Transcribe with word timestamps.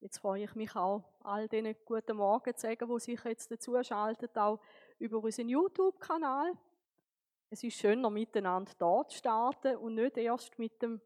Jetzt 0.00 0.18
freue 0.18 0.44
ich 0.44 0.54
mich 0.54 0.76
auch, 0.76 1.04
all 1.20 1.48
denen 1.48 1.74
guten 1.84 2.18
Morgen 2.18 2.54
zu 2.54 2.60
sagen, 2.60 2.88
die 2.88 3.00
sich 3.00 3.24
jetzt 3.24 3.50
dazu 3.50 3.82
schalten, 3.82 4.28
auch 4.36 4.60
über 4.98 5.18
unseren 5.18 5.48
YouTube-Kanal. 5.48 6.52
Es 7.48 7.64
ist 7.64 7.78
schöner, 7.78 8.10
miteinander 8.10 8.72
dort 8.78 9.10
zu 9.10 9.18
starten 9.18 9.76
und 9.76 9.94
nicht 9.94 10.16
erst 10.16 10.58
mit 10.58 10.80
dem 10.82 11.00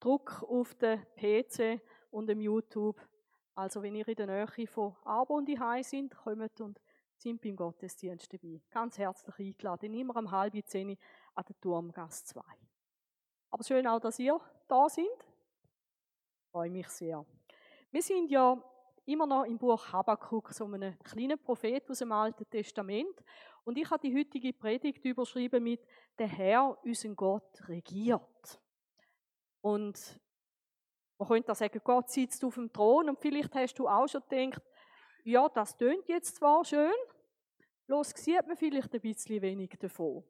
Druck 0.00 0.42
auf 0.42 0.74
den 0.74 1.06
PC 1.16 1.80
und 2.10 2.26
dem 2.26 2.40
YouTube. 2.40 3.00
Also 3.54 3.82
wenn 3.82 3.94
ihr 3.94 4.08
in 4.08 4.16
der 4.16 4.26
Nähe 4.26 4.66
von 4.66 4.96
Abo 5.04 5.36
und 5.36 5.48
Hai 5.60 5.82
sind, 5.82 6.16
kommt 6.16 6.60
und 6.60 6.80
sind 7.16 7.40
beim 7.40 7.54
Gottesdienst 7.54 8.32
dabei. 8.32 8.60
Ganz 8.70 8.98
herzlich 8.98 9.38
eingeladen, 9.38 9.94
immer 9.94 10.16
um 10.16 10.30
halb 10.30 10.54
zehn 10.66 10.98
an 11.34 11.44
der 11.48 11.60
Turmgasse 11.60 12.24
2. 12.24 12.40
Aber 13.50 13.62
schön 13.62 13.86
auch, 13.86 14.00
dass 14.00 14.18
ihr 14.18 14.40
da 14.66 14.88
sind. 14.88 15.31
Freue 16.52 16.68
mich 16.68 16.88
sehr. 16.88 17.24
Wir 17.90 18.02
sind 18.02 18.30
ja 18.30 18.62
immer 19.06 19.26
noch 19.26 19.44
im 19.44 19.56
Buch 19.56 19.90
Habakkuk, 19.90 20.52
so 20.52 20.66
einem 20.66 20.98
kleinen 20.98 21.38
Prophet 21.38 21.90
aus 21.90 22.00
dem 22.00 22.12
Alten 22.12 22.44
Testament. 22.50 23.24
Und 23.64 23.78
ich 23.78 23.90
habe 23.90 24.06
die 24.06 24.14
heutige 24.14 24.52
Predigt 24.52 25.02
überschrieben 25.02 25.64
mit 25.64 25.80
Der 26.18 26.26
Herr, 26.26 26.76
unser 26.84 27.08
Gott, 27.14 27.66
regiert. 27.68 28.60
Und 29.62 30.20
man 31.16 31.28
könnte 31.28 31.54
sagen, 31.54 31.80
Gott 31.82 32.10
sitzt 32.10 32.44
auf 32.44 32.56
dem 32.56 32.70
Thron 32.70 33.08
und 33.08 33.18
vielleicht 33.18 33.54
hast 33.54 33.78
du 33.78 33.88
auch 33.88 34.06
schon 34.06 34.20
gedacht, 34.28 34.60
ja, 35.24 35.48
das 35.48 35.74
tönt 35.78 36.06
jetzt 36.06 36.36
zwar 36.36 36.66
schön, 36.66 36.92
bloß 37.86 38.10
sieht 38.10 38.46
man 38.46 38.58
vielleicht 38.58 38.92
ein 38.92 39.00
bisschen 39.00 39.40
wenig 39.40 39.70
davon. 39.80 40.22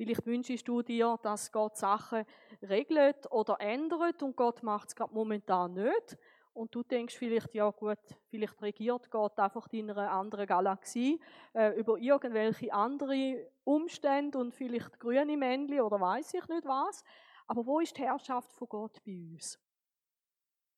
Vielleicht 0.00 0.24
wünschst 0.24 0.66
du 0.66 0.80
dir, 0.80 1.18
dass 1.22 1.52
Gott 1.52 1.76
Sachen 1.76 2.24
regelt 2.62 3.30
oder 3.30 3.60
ändert 3.60 4.22
und 4.22 4.34
Gott 4.34 4.62
macht 4.62 4.88
es 4.88 4.96
gerade 4.96 5.12
momentan 5.12 5.74
nicht. 5.74 6.16
Und 6.54 6.74
du 6.74 6.82
denkst 6.82 7.18
vielleicht, 7.18 7.54
ja 7.54 7.68
gut, 7.68 7.98
vielleicht 8.30 8.62
regiert 8.62 9.10
Gott 9.10 9.38
einfach 9.38 9.68
in 9.72 9.90
einer 9.90 10.10
anderen 10.10 10.46
Galaxie 10.46 11.20
äh, 11.52 11.78
über 11.78 11.98
irgendwelche 11.98 12.72
andere 12.72 13.46
Umstände 13.64 14.38
und 14.38 14.54
vielleicht 14.54 14.98
grüne 14.98 15.36
Männchen 15.36 15.82
oder 15.82 16.00
weiß 16.00 16.32
ich 16.32 16.48
nicht 16.48 16.64
was. 16.64 17.04
Aber 17.46 17.66
wo 17.66 17.80
ist 17.80 17.94
die 17.94 18.02
Herrschaft 18.02 18.50
von 18.54 18.68
Gott 18.70 19.04
bei 19.04 19.12
uns? 19.12 19.60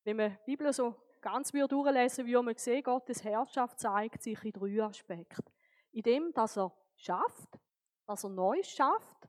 Wenn 0.03 0.17
man 0.17 0.37
die 0.45 0.57
Bibel 0.57 0.73
so 0.73 0.97
ganz 1.21 1.53
durchlesen 1.53 2.27
würde 2.27 2.43
man 2.43 2.57
sehen, 2.57 2.83
Gottes 2.83 3.23
Herrschaft 3.23 3.79
zeigt 3.79 4.21
sich 4.21 4.43
in 4.43 4.51
drei 4.51 4.83
Aspekten. 4.83 5.45
In 5.93 6.03
dem, 6.03 6.33
dass 6.33 6.59
er 6.59 6.73
schafft, 6.97 7.62
dass 8.07 8.25
er 8.25 8.31
Neues 8.31 8.69
schafft, 8.69 9.29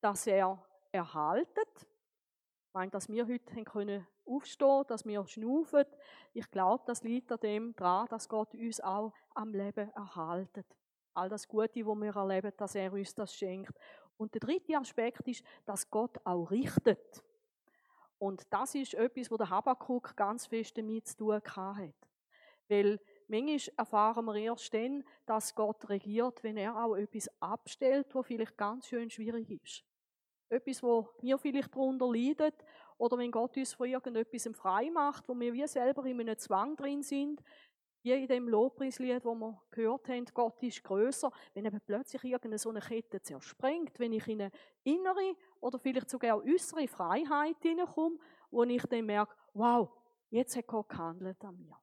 dass 0.00 0.26
er 0.26 0.64
erhaltet. 0.90 1.70
Ich 1.76 2.74
meine, 2.74 2.90
dass 2.90 3.08
wir 3.08 3.26
heute 3.26 3.64
können 3.64 4.06
aufstehen, 4.24 4.84
dass 4.88 5.04
wir 5.04 5.26
schnaufen. 5.26 5.84
Ich 6.32 6.50
glaube, 6.50 6.84
das 6.86 7.02
liegt 7.02 7.30
an 7.32 7.40
dem 7.40 7.76
dran, 7.76 8.06
dass 8.08 8.28
Gott 8.28 8.54
uns 8.54 8.80
auch 8.80 9.12
am 9.34 9.52
Leben 9.52 9.90
erhaltet. 9.92 10.66
All 11.14 11.28
das 11.28 11.46
Gute, 11.46 11.84
wo 11.84 11.94
wir 11.94 12.16
erleben, 12.16 12.52
dass 12.56 12.74
er 12.74 12.92
uns 12.92 13.14
das 13.14 13.34
schenkt. 13.34 13.78
Und 14.16 14.34
der 14.34 14.40
dritte 14.40 14.76
Aspekt 14.76 15.26
ist, 15.28 15.44
dass 15.64 15.90
Gott 15.90 16.18
auch 16.24 16.50
richtet. 16.50 17.22
Und 18.18 18.44
das 18.52 18.74
ist 18.74 18.94
etwas, 18.94 19.30
wo 19.30 19.36
der 19.36 19.50
Habakkuk 19.50 20.16
ganz 20.16 20.46
fest 20.46 20.78
damit 20.78 21.08
zu 21.08 21.16
tun 21.16 21.42
hat. 21.42 21.94
Weil 22.68 23.00
manchmal 23.32 23.74
erfahren 23.78 24.24
wir 24.26 24.34
erst 24.36 24.72
dann, 24.74 25.04
dass 25.26 25.54
Gott 25.54 25.88
regiert, 25.88 26.42
wenn 26.42 26.56
er 26.56 26.76
auch 26.84 26.94
etwas 26.94 27.30
abstellt, 27.40 28.14
was 28.14 28.26
vielleicht 28.26 28.56
ganz 28.56 28.86
schön 28.86 29.10
schwierig 29.10 29.50
ist. 29.50 29.84
Etwas, 30.48 30.82
wo 30.82 31.08
wir 31.20 31.38
vielleicht 31.38 31.74
darunter 31.74 32.12
leiden, 32.12 32.52
oder 32.98 33.16
wenn 33.18 33.30
Gott 33.30 33.56
uns 33.56 33.72
von 33.72 33.88
irgendetwas 33.88 34.48
frei 34.54 34.90
macht, 34.90 35.28
wo 35.28 35.38
wir 35.38 35.52
wie 35.54 35.66
selber 35.66 36.04
in 36.04 36.20
einem 36.20 36.36
Zwang 36.36 36.76
drin 36.76 37.02
sind, 37.02 37.42
wie 38.02 38.12
in 38.12 38.28
dem 38.28 38.48
Lobpreislied, 38.48 39.24
wo 39.24 39.34
wir 39.34 39.60
gehört 39.70 40.08
haben, 40.08 40.26
Gott 40.34 40.62
ist 40.62 40.84
größer, 40.84 41.30
wenn 41.54 41.64
eben 41.64 41.80
plötzlich 41.86 42.22
irgendeine 42.24 42.58
so 42.58 42.70
eine 42.70 42.80
Kette 42.80 43.22
zersprengt, 43.22 43.98
wenn 43.98 44.12
ich 44.12 44.28
in 44.28 44.42
eine 44.42 44.50
innere 44.82 45.36
oder 45.60 45.78
vielleicht 45.78 46.10
sogar 46.10 46.44
äußere 46.44 46.86
Freiheit 46.86 47.56
hineinkomme, 47.62 48.18
wo 48.50 48.64
ich 48.64 48.82
dann 48.86 49.06
merke, 49.06 49.34
wow, 49.54 49.88
jetzt 50.30 50.56
hat 50.56 50.66
Gott 50.66 50.88
gehandelt 50.88 51.42
an 51.44 51.58
mir. 51.58 51.76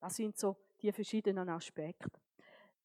Das 0.00 0.16
sind 0.16 0.36
so 0.38 0.56
die 0.80 0.92
verschiedenen 0.92 1.48
Aspekte. 1.48 2.10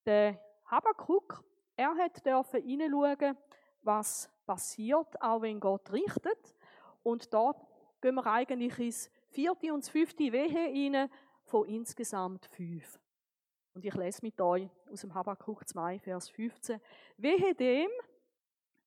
Der 0.05 0.39
Habakkuk, 0.65 1.43
er 1.75 1.95
hat 1.95 2.25
dürfen 2.25 2.61
hineinschauen, 2.61 3.37
was 3.81 4.29
passiert, 4.45 5.21
auch 5.21 5.41
wenn 5.41 5.59
Gott 5.59 5.91
richtet. 5.91 6.55
Und 7.03 7.33
da 7.33 7.53
gehen 8.01 8.15
wir 8.15 8.25
eigentlich 8.25 8.79
ins 8.79 9.11
vierte 9.29 9.73
und 9.73 9.85
fünfte 9.85 10.31
Wehe 10.31 10.69
hinein, 10.71 11.09
von 11.45 11.67
insgesamt 11.67 12.45
fünf. 12.47 12.99
Und 13.73 13.83
ich 13.85 13.93
lese 13.95 14.19
mit 14.21 14.39
euch 14.39 14.69
aus 14.91 15.01
dem 15.01 15.13
Habakkuk 15.13 15.67
2, 15.67 15.99
Vers 15.99 16.29
15. 16.29 16.79
Wehe 17.17 17.55
dem, 17.55 17.89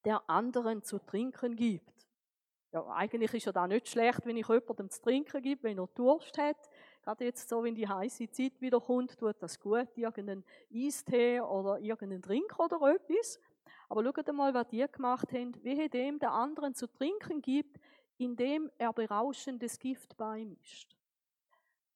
der 0.05 0.29
anderen 0.31 0.83
zu 0.83 0.99
trinken 0.99 1.57
gibt. 1.57 2.07
Ja, 2.73 2.87
eigentlich 2.89 3.35
ist 3.35 3.47
ja 3.47 3.53
da 3.53 3.67
nicht 3.67 3.89
schlecht, 3.89 4.25
wenn 4.25 4.37
ich 4.37 4.49
jemandem 4.49 4.91
zu 4.91 5.03
trinken 5.03 5.43
gebe, 5.43 5.65
wenn 5.65 5.79
er 5.79 5.89
Durst 5.89 6.39
hat. 6.39 6.57
Gerade 7.07 7.25
jetzt 7.25 7.49
so, 7.49 7.63
wenn 7.63 7.77
die 7.77 7.87
heiße 7.87 8.29
Zeit 8.33 8.61
wieder 8.61 8.81
kommt, 8.81 9.17
tut 9.17 9.37
das 9.39 9.61
gut, 9.61 9.97
irgendeinen 9.97 10.45
Eistee 10.75 11.41
oder 11.41 11.79
irgendeinen 11.79 12.21
Drink 12.21 12.59
oder 12.59 12.81
etwas. 12.97 13.39
Aber 13.89 14.03
schaut 14.03 14.27
mal, 14.33 14.53
was 14.53 14.67
die 14.67 14.85
gemacht 14.91 15.33
haben. 15.33 15.55
Wehe 15.63 15.89
dem, 15.89 16.19
der 16.19 16.33
anderen 16.33 16.75
zu 16.75 16.89
trinken 16.89 17.41
gibt, 17.41 17.79
indem 18.19 18.73
er 18.77 18.93
berauschendes 18.93 19.79
Gift 19.79 20.17
beimischt. 20.17 20.97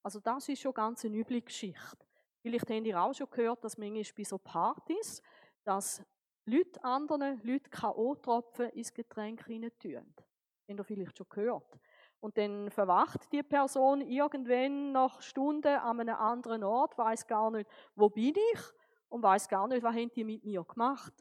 Also 0.05 0.21
das 0.21 0.49
ist 0.49 0.61
schon 0.61 0.75
ganz 0.75 1.05
eine 1.05 1.17
üble 1.17 1.43
Geschichte. 1.43 2.07
Vielleicht 2.41 2.71
habt 2.71 2.87
ihr 2.87 3.03
auch 3.03 3.13
schon 3.13 3.31
gehört, 3.31 3.65
dass 3.65 3.77
manchmal 3.77 4.05
bei 4.17 4.23
so 4.23 4.39
Partys, 4.39 5.21
dass 5.65 6.05
Leute 6.45 6.85
anderen 6.85 7.41
Leute 7.43 7.69
K.O.-Tropfen 7.69 8.69
ins 8.75 8.95
Getränk 8.95 9.49
rein 9.49 9.69
tun. 9.81 10.15
Habt 10.69 10.79
ihr 10.79 10.85
vielleicht 10.85 11.19
schon 11.19 11.27
gehört. 11.29 11.81
Und 12.21 12.37
dann 12.37 12.71
verwacht 12.71 13.33
die 13.33 13.43
Person 13.43 14.03
irgendwann 14.03 14.93
nach 14.93 15.23
Stunden 15.23 15.79
an 15.79 16.01
einem 16.01 16.17
anderen 16.17 16.63
Ort, 16.63 16.99
weiß 16.99 17.27
gar 17.27 17.51
nicht, 17.51 17.71
wo 17.97 18.11
bin 18.11 18.35
ich 18.53 18.61
und 19.09 19.23
weiß 19.23 19.49
gar 19.49 19.67
nicht, 19.69 19.83
was 19.83 19.95
haben 19.95 20.13
die 20.13 20.25
mit 20.25 20.45
mir 20.45 20.63
gemacht. 20.63 21.15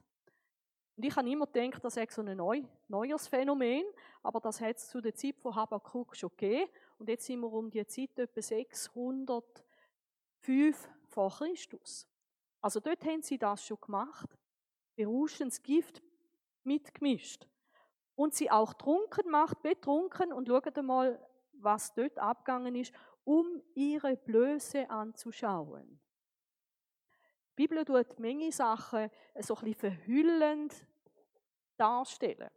Und 0.97 1.05
ich 1.05 1.15
habe 1.15 1.29
immer 1.29 1.47
gedacht, 1.47 1.85
das 1.85 1.93
sei 1.93 2.05
so 2.09 2.21
ein 2.21 2.35
neu, 2.35 2.63
neues 2.89 3.29
Phänomen, 3.29 3.85
aber 4.21 4.41
das 4.41 4.59
hat 4.59 4.75
es 4.75 4.89
zu 4.89 4.99
der 4.99 5.15
Zeit 5.15 5.39
von 5.39 5.55
Habakkuk 5.55 6.13
schon 6.13 6.31
gegeben. 6.31 6.69
Und 6.97 7.07
jetzt 7.07 7.25
sind 7.25 7.39
wir 7.39 7.53
um 7.53 7.71
die 7.71 7.87
Zeit 7.87 8.19
etwa 8.19 8.41
605 8.41 10.89
vor 11.07 11.29
Christus. 11.29 12.05
Also 12.59 12.81
dort 12.81 13.05
haben 13.05 13.21
sie 13.21 13.37
das 13.37 13.65
schon 13.65 13.79
gemacht. 13.79 14.37
Berauschendes 14.97 15.63
Gift 15.63 16.03
mitgemischt. 16.65 17.47
Und 18.19 18.33
sie 18.33 18.51
auch 18.51 18.73
trunken 18.73 19.31
macht, 19.31 19.61
betrunken 19.61 20.33
und 20.33 20.49
schaut 20.49 20.75
mal, 20.83 21.25
was 21.53 21.93
dort 21.93 22.17
abgegangen 22.17 22.75
ist, 22.75 22.91
um 23.23 23.61
ihre 23.75 24.17
Blöße 24.17 24.89
anzuschauen. 24.89 26.01
Die 27.51 27.55
Bibel 27.55 27.85
tut 27.85 28.19
Menge 28.19 28.51
Sachen 28.51 29.09
so 29.39 29.55
ein 29.55 29.63
bisschen 29.63 29.75
verhüllend 29.75 30.85
darstellen. 31.77 32.49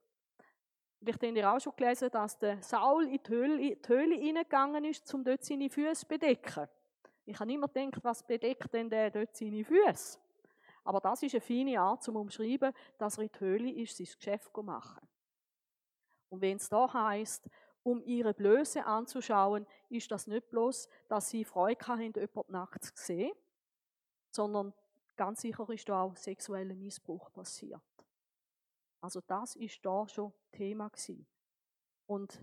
Vielleicht 0.98 1.22
habt 1.22 1.36
ihr 1.36 1.52
auch 1.52 1.60
schon 1.60 1.76
gelesen, 1.76 2.10
dass 2.10 2.36
der 2.40 2.60
Saul 2.60 3.04
in 3.04 3.22
die 3.22 3.30
Höhle, 3.30 3.76
die 3.76 4.18
hineingegangen 4.18 4.84
ist, 4.84 5.14
um 5.14 5.22
dort 5.22 5.44
seine 5.44 5.70
Füße 5.70 6.00
zu 6.00 6.08
bedecken. 6.08 6.66
Ich 7.24 7.38
habe 7.38 7.52
immer 7.52 7.68
gedacht, 7.68 8.02
was 8.02 8.26
bedeckt 8.26 8.74
denn 8.74 8.90
der 8.90 9.12
dort 9.12 9.36
seine 9.36 9.64
Füße? 9.64 10.18
Aber 10.82 10.98
das 10.98 11.22
ist 11.22 11.34
eine 11.34 11.40
feine 11.40 11.80
Art 11.80 12.02
zum 12.02 12.16
Umschreiben, 12.16 12.72
dass 12.98 13.16
er 13.16 13.22
in 13.22 13.30
die 13.32 13.38
Höhle 13.38 13.70
ist, 13.70 13.96
sein 13.96 14.08
Geschäft 14.12 14.52
zu 14.52 14.62
machen. 14.64 15.11
Und 16.32 16.40
wenn 16.40 16.56
es 16.56 16.70
da 16.70 16.90
heißt, 16.90 17.46
um 17.82 18.02
ihre 18.04 18.32
Blöße 18.32 18.86
anzuschauen, 18.86 19.66
ist 19.90 20.10
das 20.10 20.26
nicht 20.26 20.48
bloß, 20.48 20.88
dass 21.06 21.28
sie 21.28 21.44
Freude 21.44 21.86
haben, 21.86 22.14
jemanden 22.14 22.52
nackt 22.52 22.84
zu 22.84 22.92
sehen, 22.94 23.32
sondern 24.30 24.72
ganz 25.14 25.42
sicher 25.42 25.68
ist 25.68 25.86
da 25.90 26.00
auch 26.00 26.16
sexueller 26.16 26.74
Missbrauch 26.74 27.30
passiert. 27.34 27.82
Also 29.02 29.20
das 29.20 29.56
ist 29.56 29.84
da 29.84 30.08
schon 30.08 30.32
Thema 30.52 30.88
gewesen. 30.88 31.26
Und 32.06 32.42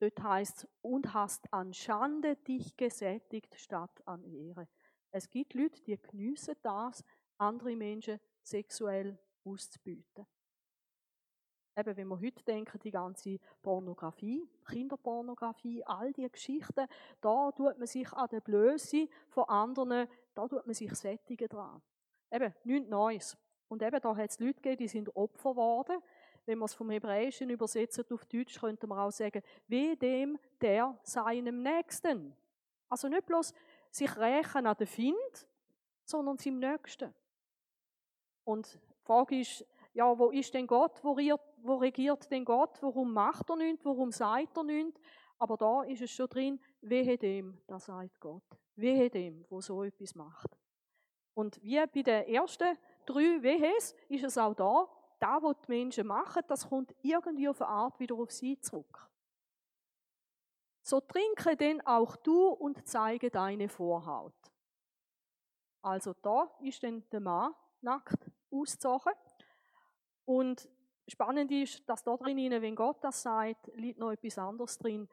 dort 0.00 0.20
heißt 0.20 0.66
und 0.80 1.14
hast 1.14 1.52
an 1.52 1.72
Schande 1.72 2.34
dich 2.34 2.76
gesättigt 2.76 3.54
statt 3.54 4.02
an 4.04 4.24
Ehre. 4.24 4.66
Es 5.12 5.30
gibt 5.30 5.54
Leute, 5.54 5.80
die 5.82 5.96
geniessen 5.96 6.56
das, 6.62 7.04
andere 7.38 7.76
Menschen 7.76 8.18
sexuell 8.42 9.16
auszubieten. 9.44 10.26
Eben, 11.80 11.96
wenn 11.96 12.08
wir 12.08 12.20
heute 12.20 12.44
denken, 12.44 12.78
die 12.78 12.90
ganze 12.90 13.38
Pornografie, 13.62 14.46
Kinderpornografie, 14.68 15.82
all 15.84 16.12
diese 16.12 16.28
Geschichten, 16.28 16.86
da 17.22 17.50
tut 17.52 17.78
man 17.78 17.86
sich 17.86 18.12
an 18.12 18.28
der 18.28 18.40
Blöße 18.40 19.08
von 19.30 19.44
anderen, 19.44 20.06
da 20.34 20.46
tut 20.46 20.66
man 20.66 20.74
sich 20.74 20.94
sättigen 20.94 21.48
dran. 21.48 21.80
Eben, 22.30 22.54
nichts 22.64 22.90
Neues. 22.90 23.38
Und 23.68 23.82
eben, 23.82 23.98
da 23.98 24.14
hat 24.14 24.30
es 24.30 24.38
Leute 24.38 24.54
gegeben, 24.54 24.76
die 24.76 24.88
sind 24.88 25.16
Opfer 25.16 25.52
geworden, 25.52 26.02
wenn 26.44 26.58
wir 26.58 26.66
es 26.66 26.74
vom 26.74 26.90
Hebräischen 26.90 27.48
übersetzen 27.48 28.04
auf 28.10 28.26
Deutsch, 28.26 28.60
könnte 28.60 28.86
man 28.86 28.98
auch 28.98 29.12
sagen, 29.12 29.42
wie 29.66 29.96
dem, 29.96 30.38
der 30.60 30.98
seinem 31.02 31.62
Nächsten. 31.62 32.36
Also 32.90 33.08
nicht 33.08 33.24
bloß 33.24 33.54
sich 33.90 34.16
rächen 34.18 34.66
an 34.66 34.76
den 34.76 34.86
Find, 34.86 35.48
sondern 36.04 36.36
seinem 36.36 36.58
Nächsten. 36.58 37.14
Und 38.44 38.74
die 38.74 39.04
Frage 39.04 39.40
ist, 39.40 39.64
ja, 39.92 40.18
wo 40.18 40.30
ist 40.30 40.54
denn 40.54 40.66
Gott? 40.66 41.02
Wo, 41.02 41.12
regiert, 41.12 41.40
wo 41.62 41.76
regiert 41.76 42.30
denn 42.30 42.44
Gott? 42.44 42.80
Warum 42.82 43.12
macht 43.12 43.50
er 43.50 43.56
nichts? 43.56 43.84
Warum 43.84 44.12
sagt 44.12 44.56
er 44.56 44.64
nichts? 44.64 45.00
Aber 45.38 45.56
da 45.56 45.82
ist 45.82 46.02
es 46.02 46.10
schon 46.10 46.28
drin, 46.28 46.60
wehe 46.80 47.16
dem, 47.16 47.60
da 47.66 47.78
sagt 47.78 48.20
Gott. 48.20 48.44
Wehe 48.76 49.10
dem, 49.10 49.44
wo 49.48 49.60
so 49.60 49.82
etwas 49.82 50.14
macht. 50.14 50.56
Und 51.34 51.62
wie 51.62 51.84
bei 51.86 52.02
den 52.02 52.28
ersten 52.28 52.76
drei 53.06 53.42
Wehes 53.42 53.94
ist 54.08 54.24
es 54.24 54.38
auch 54.38 54.54
da, 54.54 54.88
da, 55.18 55.42
was 55.42 55.56
die 55.66 55.72
Menschen 55.72 56.06
machen, 56.06 56.42
das 56.46 56.68
kommt 56.68 56.94
irgendwie 57.02 57.48
auf 57.48 57.60
eine 57.60 57.70
Art 57.70 57.98
wieder 58.00 58.14
auf 58.16 58.30
sie 58.30 58.58
zurück. 58.60 59.08
So 60.82 61.00
trinke 61.00 61.56
denn 61.56 61.80
auch 61.86 62.16
du 62.16 62.48
und 62.48 62.86
zeige 62.86 63.30
deine 63.30 63.68
Vorhaut. 63.68 64.34
Also 65.82 66.14
da 66.22 66.50
ist 66.60 66.82
dann 66.82 67.08
der 67.10 67.20
Mann 67.20 67.54
nackt 67.80 68.30
ausgezogen. 68.50 69.12
Und 70.24 70.68
spannend 71.08 71.50
ist, 71.50 71.88
dass 71.88 72.02
da 72.04 72.16
drin, 72.16 72.50
wenn 72.50 72.74
Gott 72.74 73.02
das 73.02 73.22
sagt, 73.22 73.70
liegt 73.74 73.98
noch 73.98 74.12
etwas 74.12 74.38
anderes 74.38 74.78
drin. 74.78 75.08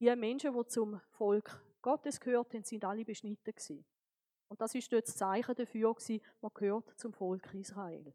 Die 0.00 0.14
Menschen, 0.16 0.52
die 0.52 0.66
zum 0.66 1.00
Volk 1.10 1.62
Gottes 1.82 2.20
gehört 2.20 2.52
haben, 2.52 2.64
sind 2.64 2.84
alle 2.84 3.04
beschnitten 3.04 3.54
gewesen. 3.54 3.84
Und 4.48 4.60
das 4.60 4.74
ist 4.74 4.92
dort 4.92 5.08
das 5.08 5.16
Zeichen 5.16 5.54
dafür 5.54 5.94
gewesen, 5.94 6.20
man 6.40 6.52
gehört 6.54 6.98
zum 6.98 7.12
Volk 7.12 7.52
Israel. 7.54 8.14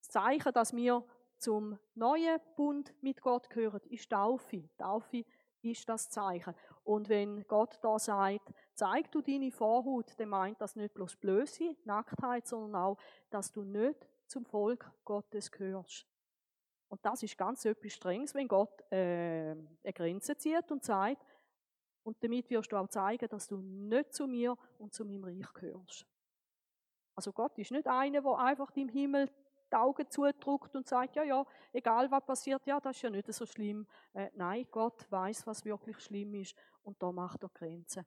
Das 0.00 0.08
Zeichen, 0.08 0.52
dass 0.52 0.74
wir 0.74 1.04
zum 1.38 1.78
neuen 1.94 2.40
Bund 2.56 2.94
mit 3.00 3.20
Gott 3.20 3.48
gehören, 3.50 3.80
ist 3.88 4.10
Taufe. 4.10 4.68
Taufe 4.76 5.24
ist 5.62 5.88
das 5.88 6.10
Zeichen. 6.10 6.54
Und 6.84 7.08
wenn 7.08 7.46
Gott 7.46 7.78
da 7.82 7.98
sagt, 7.98 8.52
zeig 8.74 9.10
du 9.12 9.20
deine 9.20 9.50
Vorhut, 9.50 10.18
dann 10.18 10.28
meint 10.28 10.60
das 10.60 10.76
nicht 10.76 10.94
bloß 10.94 11.16
Blöße, 11.16 11.76
Nacktheit, 11.84 12.46
sondern 12.46 12.82
auch, 12.82 12.98
dass 13.30 13.52
du 13.52 13.62
nicht 13.62 14.08
zum 14.32 14.44
Volk 14.44 14.90
Gottes 15.04 15.50
gehörst. 15.50 16.06
Und 16.88 17.04
das 17.04 17.22
ist 17.22 17.38
ganz 17.38 17.64
etwas 17.64 17.92
Strenges, 17.92 18.34
wenn 18.34 18.48
Gott 18.48 18.82
äh, 18.90 19.52
eine 19.52 19.92
Grenze 19.94 20.36
zieht 20.36 20.70
und 20.70 20.84
sagt, 20.84 21.24
und 22.02 22.22
damit 22.22 22.50
wirst 22.50 22.72
du 22.72 22.76
auch 22.76 22.88
zeigen, 22.88 23.28
dass 23.28 23.46
du 23.46 23.56
nicht 23.58 24.12
zu 24.12 24.26
mir 24.26 24.56
und 24.78 24.92
zu 24.92 25.04
meinem 25.04 25.24
Reich 25.24 25.52
gehörst. 25.54 26.06
Also 27.14 27.32
Gott 27.32 27.56
ist 27.58 27.70
nicht 27.70 27.86
einer, 27.86 28.20
der 28.20 28.38
einfach 28.38 28.74
im 28.74 28.88
Himmel 28.88 29.30
die 29.70 29.76
Augen 29.76 30.10
zudrückt 30.10 30.74
und 30.74 30.86
sagt, 30.86 31.16
ja, 31.16 31.22
ja, 31.22 31.46
egal 31.72 32.10
was 32.10 32.24
passiert, 32.24 32.66
ja, 32.66 32.80
das 32.80 32.96
ist 32.96 33.02
ja 33.02 33.10
nicht 33.10 33.32
so 33.32 33.46
schlimm. 33.46 33.86
Äh, 34.12 34.30
nein, 34.34 34.66
Gott 34.70 35.10
weiß, 35.10 35.46
was 35.46 35.64
wirklich 35.64 35.98
schlimm 36.00 36.34
ist 36.34 36.56
und 36.82 37.02
da 37.02 37.12
macht 37.12 37.42
er 37.42 37.50
Grenzen. 37.50 38.04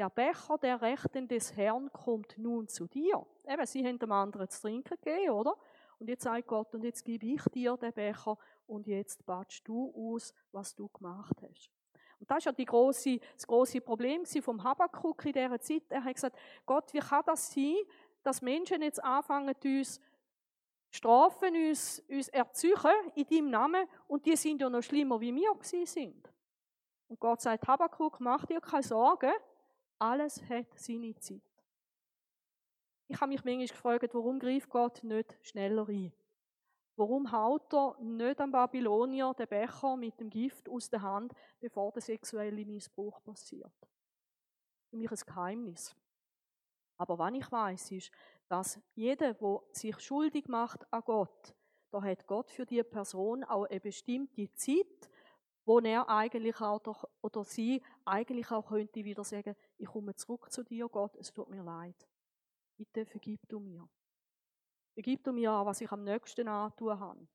Der 0.00 0.08
Becher 0.08 0.56
der 0.56 0.80
Rechten 0.80 1.28
des 1.28 1.54
Herrn 1.54 1.92
kommt 1.92 2.38
nun 2.38 2.66
zu 2.68 2.86
dir. 2.86 3.26
Eben, 3.46 3.66
sie 3.66 3.86
haben 3.86 3.98
dem 3.98 4.10
anderen 4.12 4.48
zu 4.48 4.62
trinken 4.62 4.96
gegeben, 4.98 5.32
oder? 5.32 5.54
Und 5.98 6.08
jetzt 6.08 6.22
sagt 6.22 6.46
Gott, 6.46 6.74
und 6.74 6.84
jetzt 6.84 7.04
gebe 7.04 7.26
ich 7.26 7.44
dir 7.52 7.76
den 7.76 7.92
Becher 7.92 8.38
und 8.66 8.86
jetzt 8.86 9.26
batschst 9.26 9.68
du 9.68 9.92
aus, 9.94 10.32
was 10.52 10.74
du 10.74 10.88
gemacht 10.88 11.36
hast. 11.42 11.70
Und 12.18 12.30
das 12.30 12.38
ist 12.38 12.44
ja 12.46 12.52
die 12.52 12.64
grosse, 12.64 13.20
das 13.34 13.46
große 13.46 13.82
Problem 13.82 14.24
vom 14.24 14.64
Habakkuk 14.64 15.26
in 15.26 15.34
dieser 15.34 15.60
Zeit. 15.60 15.82
Er 15.90 16.02
hat 16.02 16.14
gesagt, 16.14 16.38
Gott, 16.64 16.90
wie 16.94 17.00
kann 17.00 17.22
das 17.26 17.52
sein, 17.52 17.76
dass 18.22 18.40
Menschen 18.40 18.80
jetzt 18.80 19.04
anfangen, 19.04 19.54
uns 19.62 20.00
strafen, 20.88 21.54
uns, 21.54 22.02
uns 22.08 22.28
erziehen 22.28 22.72
in 23.16 23.26
deinem 23.26 23.50
Namen 23.50 23.86
und 24.08 24.24
die 24.24 24.36
sind 24.36 24.62
ja 24.62 24.70
noch 24.70 24.80
schlimmer, 24.80 25.20
wie 25.20 25.34
wir 25.34 25.52
sind. 25.84 26.32
Und 27.06 27.20
Gott 27.20 27.42
sagt, 27.42 27.68
Habakkuk, 27.68 28.18
mach 28.18 28.46
dir 28.46 28.62
keine 28.62 28.82
Sorgen, 28.82 29.34
alles 30.00 30.42
hat 30.48 30.78
seine 30.78 31.14
Zeit. 31.16 31.42
Ich 33.08 33.20
habe 33.20 33.28
mich 33.28 33.44
manchmal 33.44 33.66
gefragt, 33.66 34.14
warum 34.14 34.38
greift 34.38 34.70
Gott 34.70 35.02
nicht 35.02 35.36
schneller 35.42 35.88
ein? 35.88 36.12
Warum 36.96 37.32
haut 37.32 37.72
er 37.72 37.96
nicht 38.00 38.40
am 38.40 38.52
Babylonier 38.52 39.32
den 39.34 39.48
Becher 39.48 39.96
mit 39.96 40.20
dem 40.20 40.30
Gift 40.30 40.68
aus 40.68 40.90
der 40.90 41.02
Hand, 41.02 41.32
bevor 41.58 41.92
der 41.92 42.02
sexuelle 42.02 42.64
Missbrauch 42.64 43.22
passiert? 43.22 43.72
Für 44.90 44.96
mich 44.96 45.10
ein 45.10 45.18
Geheimnis. 45.26 45.96
Aber 46.98 47.18
was 47.18 47.32
ich 47.32 47.50
weiß, 47.50 47.92
ist, 47.92 48.12
dass 48.48 48.80
jeder, 48.94 49.34
der 49.34 49.62
sich 49.72 49.98
schuldig 50.00 50.48
macht 50.48 50.92
an 50.92 51.02
Gott, 51.04 51.54
da 51.90 52.02
hat 52.02 52.26
Gott 52.26 52.50
für 52.50 52.66
die 52.66 52.82
Person 52.82 53.44
auch 53.44 53.64
eine 53.64 53.80
bestimmte 53.80 54.52
Zeit, 54.52 55.10
wo 55.64 55.78
er 55.80 56.08
eigentlich 56.08 56.60
auch 56.60 56.80
doch, 56.80 57.04
oder 57.22 57.44
sie 57.44 57.82
eigentlich 58.04 58.50
auch 58.50 58.68
könnte 58.68 59.04
wieder 59.04 59.24
sagen, 59.24 59.56
ich 59.80 59.88
komme 59.88 60.14
zurück 60.14 60.52
zu 60.52 60.62
dir, 60.62 60.88
Gott, 60.88 61.16
es 61.16 61.32
tut 61.32 61.48
mir 61.48 61.62
leid. 61.62 62.06
Bitte 62.76 63.06
vergib 63.06 63.48
du 63.48 63.58
mir. 63.58 63.88
Vergib 64.92 65.24
du 65.24 65.32
mir, 65.32 65.50
was 65.64 65.80
ich 65.80 65.90
am 65.90 66.04
nächsten 66.04 66.48
antun 66.48 66.98
habe. 67.00 67.26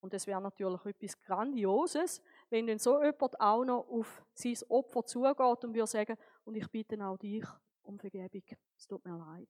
Und 0.00 0.12
es 0.14 0.26
wäre 0.26 0.40
natürlich 0.40 0.84
etwas 0.84 1.20
Grandioses, 1.20 2.20
wenn 2.50 2.66
dann 2.66 2.78
so 2.78 3.02
jemand 3.02 3.40
auch 3.40 3.64
noch 3.64 3.88
auf 3.88 4.24
sein 4.34 4.56
Opfer 4.68 5.04
zugeht 5.04 5.64
und 5.64 5.74
würde 5.74 5.86
sagen, 5.86 6.16
und 6.44 6.56
ich 6.56 6.68
bitte 6.70 7.04
auch 7.04 7.16
dich 7.16 7.44
um 7.82 7.98
Vergebung. 7.98 8.42
Es 8.76 8.86
tut 8.86 9.04
mir 9.04 9.16
leid. 9.16 9.48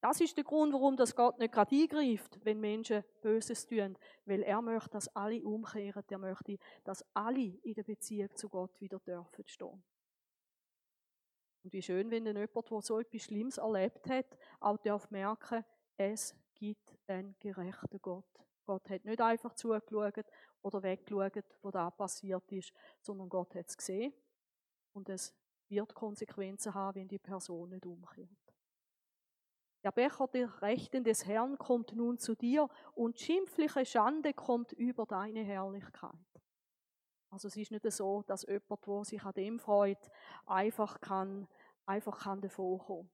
Das 0.00 0.20
ist 0.20 0.36
der 0.36 0.44
Grund, 0.44 0.72
warum 0.72 0.96
das 0.96 1.14
Gott 1.14 1.38
nicht 1.38 1.52
gerade 1.52 1.76
eingreift, 1.76 2.40
wenn 2.44 2.58
Menschen 2.58 3.04
Böses 3.20 3.66
tun. 3.66 3.96
Weil 4.24 4.42
er 4.42 4.60
möchte, 4.60 4.90
dass 4.90 5.14
alle 5.14 5.44
umkehren. 5.44 6.02
Er 6.08 6.18
möchte, 6.18 6.58
dass 6.82 7.04
alle 7.14 7.58
in 7.62 7.74
der 7.74 7.84
Beziehung 7.84 8.34
zu 8.34 8.48
Gott 8.48 8.80
wieder 8.80 8.98
dürfen 8.98 9.46
stehen. 9.46 9.84
Und 11.62 11.72
wie 11.72 11.82
schön, 11.82 12.10
wenn 12.10 12.24
dann 12.24 12.36
jemand, 12.36 12.70
der 12.70 12.80
so 12.82 12.98
etwas 12.98 13.22
Schlimmes 13.22 13.58
erlebt 13.58 14.08
hat, 14.08 14.36
auch 14.60 14.78
darf 14.78 15.10
merken, 15.10 15.64
es 15.96 16.34
gibt 16.54 16.98
einen 17.06 17.36
gerechten 17.38 18.00
Gott. 18.00 18.24
Gott 18.64 18.88
hat 18.90 19.04
nicht 19.04 19.20
einfach 19.20 19.54
zugeschaut 19.54 20.24
oder 20.62 20.82
weggeschaut, 20.82 21.44
wo 21.62 21.70
da 21.70 21.90
passiert 21.90 22.50
ist, 22.52 22.72
sondern 23.00 23.28
Gott 23.28 23.54
hat 23.54 23.68
es 23.68 23.76
gesehen. 23.76 24.12
Und 24.92 25.08
es 25.08 25.34
wird 25.68 25.94
Konsequenzen 25.94 26.74
haben, 26.74 27.00
wenn 27.00 27.08
die 27.08 27.18
Person 27.18 27.70
nicht 27.70 27.86
umkehrt. 27.86 28.28
Der 29.84 29.90
Becher 29.90 30.28
der 30.28 30.62
Rechten 30.62 31.02
des 31.02 31.26
Herrn 31.26 31.58
kommt 31.58 31.94
nun 31.94 32.18
zu 32.18 32.36
dir 32.36 32.68
und 32.94 33.18
schimpfliche 33.18 33.84
Schande 33.84 34.32
kommt 34.32 34.72
über 34.72 35.06
deine 35.06 35.42
Herrlichkeit. 35.42 36.31
Also 37.32 37.48
es 37.48 37.56
ist 37.56 37.70
nicht 37.70 37.90
so, 37.90 38.22
dass 38.26 38.42
jemand, 38.42 38.86
der 38.86 39.04
sich 39.04 39.22
an 39.24 39.32
dem 39.32 39.58
freut, 39.58 40.10
einfach 40.44 41.00
kann, 41.00 41.48
einfach 41.86 42.20
kann 42.20 42.42
davon 42.42 43.08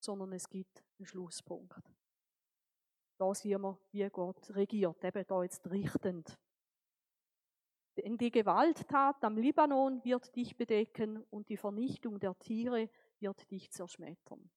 sondern 0.00 0.32
es 0.32 0.48
gibt 0.48 0.82
einen 0.98 1.06
Schlusspunkt. 1.06 1.80
Da 3.16 3.32
sehen 3.34 3.60
wir, 3.60 3.78
wie 3.92 4.08
Gott 4.08 4.50
regiert, 4.56 5.04
eben 5.04 5.24
da 5.28 5.42
jetzt 5.42 5.70
richtend. 5.70 6.36
Denn 7.96 8.16
die 8.16 8.30
Gewalttat 8.30 9.22
am 9.22 9.36
Libanon 9.36 10.02
wird 10.04 10.34
dich 10.34 10.56
bedecken 10.56 11.22
und 11.30 11.48
die 11.48 11.58
Vernichtung 11.58 12.18
der 12.18 12.36
Tiere 12.38 12.88
wird 13.20 13.48
dich 13.50 13.70
zerschmettern. 13.70 14.50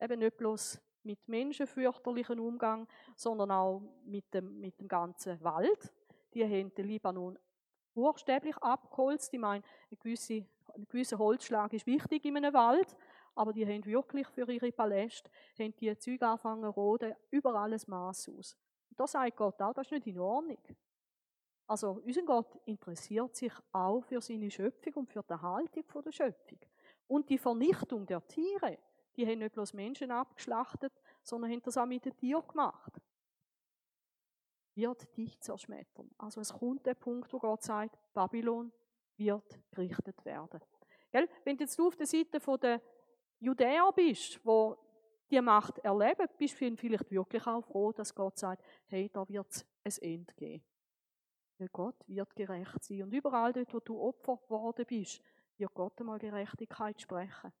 Eben 0.00 0.20
nicht 0.20 0.36
bloß 0.36 0.80
mit 1.02 1.28
menschenfürchterlichen 1.28 2.38
Umgang, 2.38 2.88
sondern 3.16 3.50
auch 3.50 3.82
mit 4.04 4.32
dem, 4.32 4.60
mit 4.60 4.78
dem 4.80 4.88
ganzen 4.88 5.42
Wald. 5.42 5.92
Die 6.32 6.44
haben 6.44 6.72
den 6.74 6.86
Libanon 6.86 7.38
buchstäblich 7.94 8.56
abgeholzt. 8.58 9.32
Ich 9.32 9.40
meine, 9.40 9.62
ein 9.90 9.98
gewisser, 9.98 10.34
ein 10.74 10.86
gewisser 10.88 11.18
Holzschlag 11.18 11.72
ist 11.72 11.86
wichtig 11.86 12.24
in 12.24 12.36
einem 12.36 12.52
Wald, 12.52 12.96
aber 13.34 13.52
die 13.52 13.66
haben 13.66 13.84
wirklich 13.84 14.26
für 14.28 14.50
ihre 14.50 14.72
Paläste 14.72 15.30
haben 15.58 15.74
die 15.76 15.96
Züge 15.98 16.26
angefangen 16.26 16.64
roden, 16.64 17.14
überall 17.30 17.72
ein 17.72 17.80
Maß 17.86 18.30
aus. 18.36 18.56
Und 18.90 19.00
da 19.00 19.06
sagt 19.06 19.36
Gott 19.36 19.60
auch, 19.60 19.72
das 19.72 19.86
ist 19.86 19.92
nicht 19.92 20.06
in 20.06 20.20
Ordnung. 20.20 20.58
Also 21.66 22.02
unser 22.04 22.22
Gott 22.22 22.58
interessiert 22.66 23.34
sich 23.34 23.52
auch 23.72 24.02
für 24.02 24.20
seine 24.20 24.50
Schöpfung 24.50 24.92
und 24.94 25.10
für 25.10 25.22
die 25.22 25.30
Erhaltung 25.30 25.84
der 26.04 26.12
Schöpfung. 26.12 26.58
Und 27.06 27.28
die 27.28 27.38
Vernichtung 27.38 28.06
der 28.06 28.26
Tiere, 28.26 28.78
die 29.16 29.26
haben 29.26 29.38
nicht 29.38 29.54
bloß 29.54 29.72
Menschen 29.72 30.10
abgeschlachtet, 30.10 30.92
sondern 31.22 31.50
haben 31.50 31.62
das 31.62 31.78
auch 31.78 31.86
mit 31.86 32.04
den 32.04 32.16
Tieren 32.16 32.46
gemacht 32.46 33.00
wird 34.74 35.16
dich 35.16 35.40
zerschmettern. 35.40 36.10
Also 36.18 36.40
es 36.40 36.52
kommt 36.52 36.84
der 36.86 36.94
Punkt, 36.94 37.32
wo 37.32 37.38
Gott 37.38 37.62
sagt, 37.62 37.96
Babylon 38.12 38.72
wird 39.16 39.58
gerichtet 39.70 40.24
werden. 40.24 40.60
Gell? 41.10 41.28
Wenn 41.44 41.56
du 41.56 41.64
jetzt 41.64 41.78
auf 41.80 41.96
der 41.96 42.06
Seite 42.06 42.40
der 42.58 42.82
Judäer 43.38 43.92
bist, 43.94 44.44
wo 44.44 44.76
die 45.30 45.40
Macht 45.40 45.78
erleben, 45.78 46.28
bist 46.36 46.60
du 46.60 46.76
vielleicht 46.76 47.10
wirklich 47.10 47.46
auch 47.46 47.62
froh, 47.62 47.92
dass 47.92 48.14
Gott 48.14 48.38
sagt, 48.38 48.64
hey, 48.86 49.08
da 49.12 49.28
wird 49.28 49.64
es 49.84 50.00
ein 50.00 50.10
Ende 50.10 50.34
geben. 50.34 50.64
Weil 51.58 51.68
Gott 51.68 51.96
wird 52.08 52.34
gerecht 52.34 52.82
sein. 52.82 53.04
Und 53.04 53.12
überall 53.12 53.52
dort, 53.52 53.72
wo 53.72 53.80
du 53.80 54.00
Opfer 54.00 54.36
geworden 54.36 54.84
bist, 54.86 55.22
wird 55.56 55.72
Gott 55.74 55.98
einmal 56.00 56.18
Gerechtigkeit 56.18 57.00
sprechen. 57.00 57.52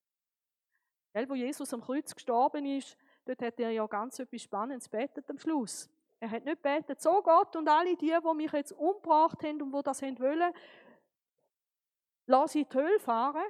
Gell, 1.12 1.28
wo 1.28 1.34
Jesus 1.34 1.72
am 1.72 1.80
Kreuz 1.80 2.12
gestorben 2.12 2.66
ist, 2.66 2.96
dort 3.24 3.40
hat 3.40 3.60
er 3.60 3.70
ja 3.70 3.86
ganz 3.86 4.18
etwas 4.18 4.42
Spannendes 4.42 4.88
betet 4.88 5.30
am 5.30 5.38
Schluss. 5.38 5.88
Er 6.20 6.30
hat 6.30 6.44
nicht 6.44 6.62
betet, 6.62 7.00
so 7.02 7.22
Gott 7.22 7.54
und 7.56 7.68
alle 7.68 7.96
die, 7.96 8.16
die 8.16 8.34
mich 8.34 8.52
jetzt 8.52 8.72
umgebracht 8.72 9.42
haben 9.42 9.60
und 9.60 9.72
wo 9.72 9.82
das 9.82 10.00
haben 10.02 10.18
wollen, 10.18 10.52
lass 12.26 12.52
sie 12.52 12.64
die 12.64 12.76
Hölle 12.76 13.00
fahren. 13.00 13.44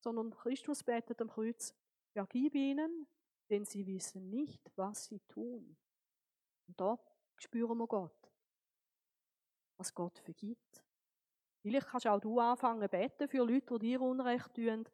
Sondern 0.00 0.30
Christus 0.30 0.82
betet 0.82 1.20
am 1.20 1.28
Kreuz, 1.28 1.74
vergib 2.12 2.54
ihnen, 2.54 3.06
denn 3.50 3.64
sie 3.64 3.86
wissen 3.86 4.30
nicht, 4.30 4.62
was 4.76 5.06
sie 5.06 5.20
tun. 5.28 5.76
Und 6.68 6.80
da 6.80 6.98
spüren 7.36 7.76
wir 7.78 7.86
Gott, 7.86 8.32
was 9.76 9.94
Gott 9.94 10.18
vergibt. 10.20 10.84
Vielleicht 11.60 11.88
kannst 11.88 12.06
auch 12.06 12.20
du 12.20 12.38
anfangen 12.38 12.88
beten 12.88 13.28
für 13.28 13.44
Leute, 13.44 13.78
die 13.78 13.88
dir 13.88 14.00
Unrecht 14.00 14.54
tun. 14.54 14.88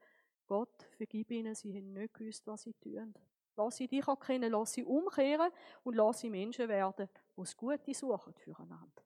Gott, 0.47 0.83
vergib 0.97 1.31
ihnen, 1.31 1.55
sie 1.55 1.77
haben 1.77 1.93
nicht 1.93 2.15
gewusst, 2.15 2.47
was 2.47 2.63
sie 2.63 2.75
tun. 2.75 3.15
Lass 3.57 3.77
sie 3.77 3.87
dich 3.87 4.07
erkennen, 4.07 4.51
lass 4.51 4.73
sie 4.73 4.85
umkehren 4.85 5.51
und 5.85 5.95
lass 5.95 6.21
sie 6.21 6.31
Menschen 6.31 6.69
werden, 6.69 7.09
die 7.37 7.41
das 7.41 7.57
Gute 7.57 7.95
suchen 7.95 8.35
füreinander. 8.35 9.03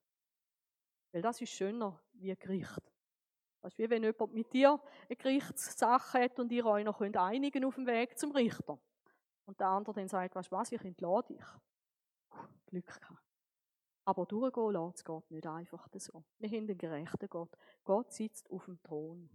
Weil 1.12 1.22
das 1.22 1.40
ist 1.40 1.52
schöner 1.52 2.00
wie 2.14 2.30
ein 2.30 2.38
Gericht. 2.38 2.92
Das 3.60 3.72
ist 3.72 3.78
wie 3.78 3.90
wenn 3.90 4.04
jemand 4.04 4.32
mit 4.32 4.52
dir 4.52 4.80
eine 5.08 5.16
Gerichtssache 5.16 6.22
hat 6.22 6.38
und 6.38 6.52
ihr 6.52 6.64
euch 6.64 6.84
noch 6.84 7.00
einigen 7.00 7.64
auf 7.64 7.74
dem 7.74 7.86
Weg 7.86 8.18
zum 8.18 8.30
Richter. 8.32 8.78
Und 9.46 9.58
der 9.60 9.68
andere 9.68 9.94
dann 9.94 10.08
sagt, 10.08 10.34
weißt 10.34 10.52
du 10.52 10.56
was, 10.56 10.72
ich 10.72 10.84
entlade 10.84 11.34
dich. 11.34 11.44
Glück 12.66 12.86
gehabt. 12.86 13.24
Aber 14.04 14.26
durchgehen 14.26 14.72
lässt 14.72 15.04
Gott 15.04 15.30
nicht 15.30 15.46
einfach 15.46 15.88
so. 15.94 16.24
Wir 16.38 16.48
haben 16.48 16.68
einen 16.68 16.78
gerechten 16.78 17.28
Gott. 17.28 17.50
Gott 17.84 18.12
sitzt 18.12 18.50
auf 18.50 18.64
dem 18.66 18.82
Thron. 18.82 19.28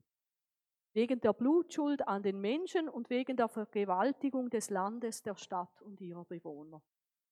Wegen 0.94 1.20
der 1.22 1.34
Blutschuld 1.34 2.08
an 2.08 2.22
den 2.22 2.40
Menschen 2.40 2.88
und 2.88 3.10
wegen 3.10 3.36
der 3.36 3.48
Vergewaltigung 3.48 4.50
des 4.50 4.70
Landes, 4.70 5.24
der 5.24 5.36
Stadt 5.36 5.82
und 5.82 6.00
ihrer 6.00 6.24
Bewohner. 6.26 6.82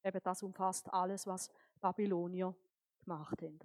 Eben 0.04 0.20
das 0.24 0.42
umfasst 0.42 0.92
alles, 0.92 1.28
was 1.28 1.52
Babylonier 1.80 2.56
gemacht 3.02 3.42
haben. 3.42 3.60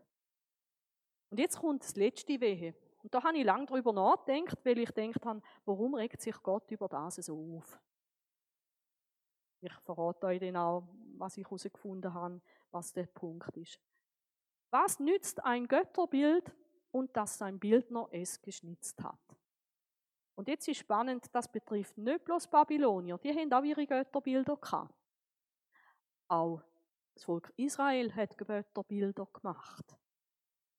Und 1.31 1.41
jetzt 1.41 1.59
kommt 1.59 1.83
das 1.83 1.97
letzte 1.97 2.41
Wehe. 2.41 2.75
Und 3.03 3.15
da 3.15 3.23
habe 3.23 3.39
ich 3.39 3.45
lange 3.45 3.67
darüber 3.67 3.93
nachgedacht, 3.93 4.59
weil 4.65 4.79
ich 4.79 4.93
gedacht 4.93 5.25
habe, 5.25 5.43
warum 5.65 5.95
regt 5.95 6.21
sich 6.21 6.35
Gott 6.43 6.71
über 6.71 6.89
das 6.89 7.17
so 7.17 7.57
auf? 7.57 7.81
Ich 9.61 9.73
verrate 9.73 10.27
euch 10.27 10.41
dann 10.41 10.57
auch, 10.57 10.89
was 11.17 11.37
ich 11.37 11.45
herausgefunden 11.45 12.13
habe, 12.13 12.41
was 12.71 12.93
der 12.93 13.07
Punkt 13.07 13.57
ist. 13.57 13.81
Was 14.71 15.01
nützt 15.01 15.43
ein 15.45 15.67
Götterbild 15.67 16.55
und 16.91 17.17
dass 17.17 17.39
sein 17.39 17.59
Bildner 17.59 18.09
es 18.11 18.41
geschnitzt 18.43 19.03
hat? 19.03 19.37
Und 20.37 20.49
jetzt 20.49 20.69
ist 20.69 20.79
spannend, 20.79 21.27
das 21.33 21.51
betrifft 21.51 21.97
nicht 21.99 22.25
bloß 22.25 22.47
Babylonier, 22.47 23.19
die 23.19 23.33
haben 23.33 23.53
auch 23.53 23.65
ihre 23.65 23.87
Götterbilder 23.87 24.57
gehabt. 24.57 24.95
Auch 26.29 26.63
das 27.15 27.25
Volk 27.25 27.53
Israel 27.57 28.15
hat 28.15 28.37
Götterbilder 28.37 29.27
gemacht. 29.33 29.97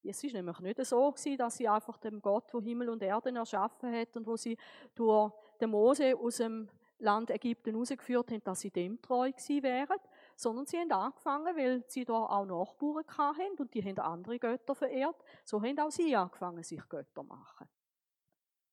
Es 0.03 0.23
ist 0.23 0.33
nämlich 0.33 0.59
nicht 0.59 0.85
so 0.85 1.13
dass 1.37 1.57
sie 1.57 1.67
einfach 1.67 1.97
dem 1.97 2.21
Gott, 2.21 2.53
der 2.53 2.61
Himmel 2.61 2.89
und 2.89 3.01
Erde 3.01 3.33
erschaffen 3.33 3.93
hat 3.93 4.15
und 4.15 4.25
wo 4.25 4.37
sie 4.37 4.57
durch 4.95 5.33
den 5.59 5.71
Mose 5.71 6.15
aus 6.15 6.37
dem 6.37 6.69
Land 6.99 7.29
Ägypten 7.29 7.73
herausgeführt 7.73 8.31
haben, 8.31 8.43
dass 8.43 8.61
sie 8.61 8.71
dem 8.71 9.01
treu 9.01 9.31
gewesen 9.31 9.63
wären, 9.63 9.99
sondern 10.35 10.65
sie 10.65 10.77
haben 10.77 10.91
angefangen, 10.91 11.55
weil 11.57 11.83
sie 11.87 12.05
da 12.05 12.13
auch 12.13 12.45
Nachbarn 12.45 13.05
hatten 13.17 13.59
und 13.61 13.73
die 13.73 13.83
haben 13.83 13.99
andere 13.99 14.39
Götter 14.39 14.75
verehrt, 14.75 15.23
so 15.43 15.61
haben 15.61 15.79
auch 15.79 15.91
sie 15.91 16.15
angefangen, 16.15 16.63
sich 16.63 16.87
Götter 16.87 17.21
zu 17.21 17.23
machen. 17.23 17.67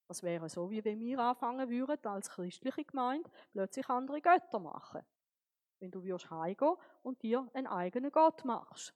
Das 0.06 0.22
wäre 0.22 0.48
so, 0.48 0.70
wie 0.70 0.84
wenn 0.84 1.00
wir 1.00 1.18
anfangen 1.18 1.68
würden, 1.68 2.06
als 2.06 2.30
christliche 2.30 2.84
Gemeinde 2.84 3.30
plötzlich 3.52 3.88
andere 3.88 4.20
Götter 4.20 4.58
machen. 4.60 5.02
Wenn 5.80 5.90
du 5.90 6.02
würdest 6.02 6.30
heimgehen 6.30 6.76
und 7.02 7.22
dir 7.22 7.48
einen 7.54 7.66
eigenen 7.66 8.12
Gott 8.12 8.44
machst. 8.44 8.94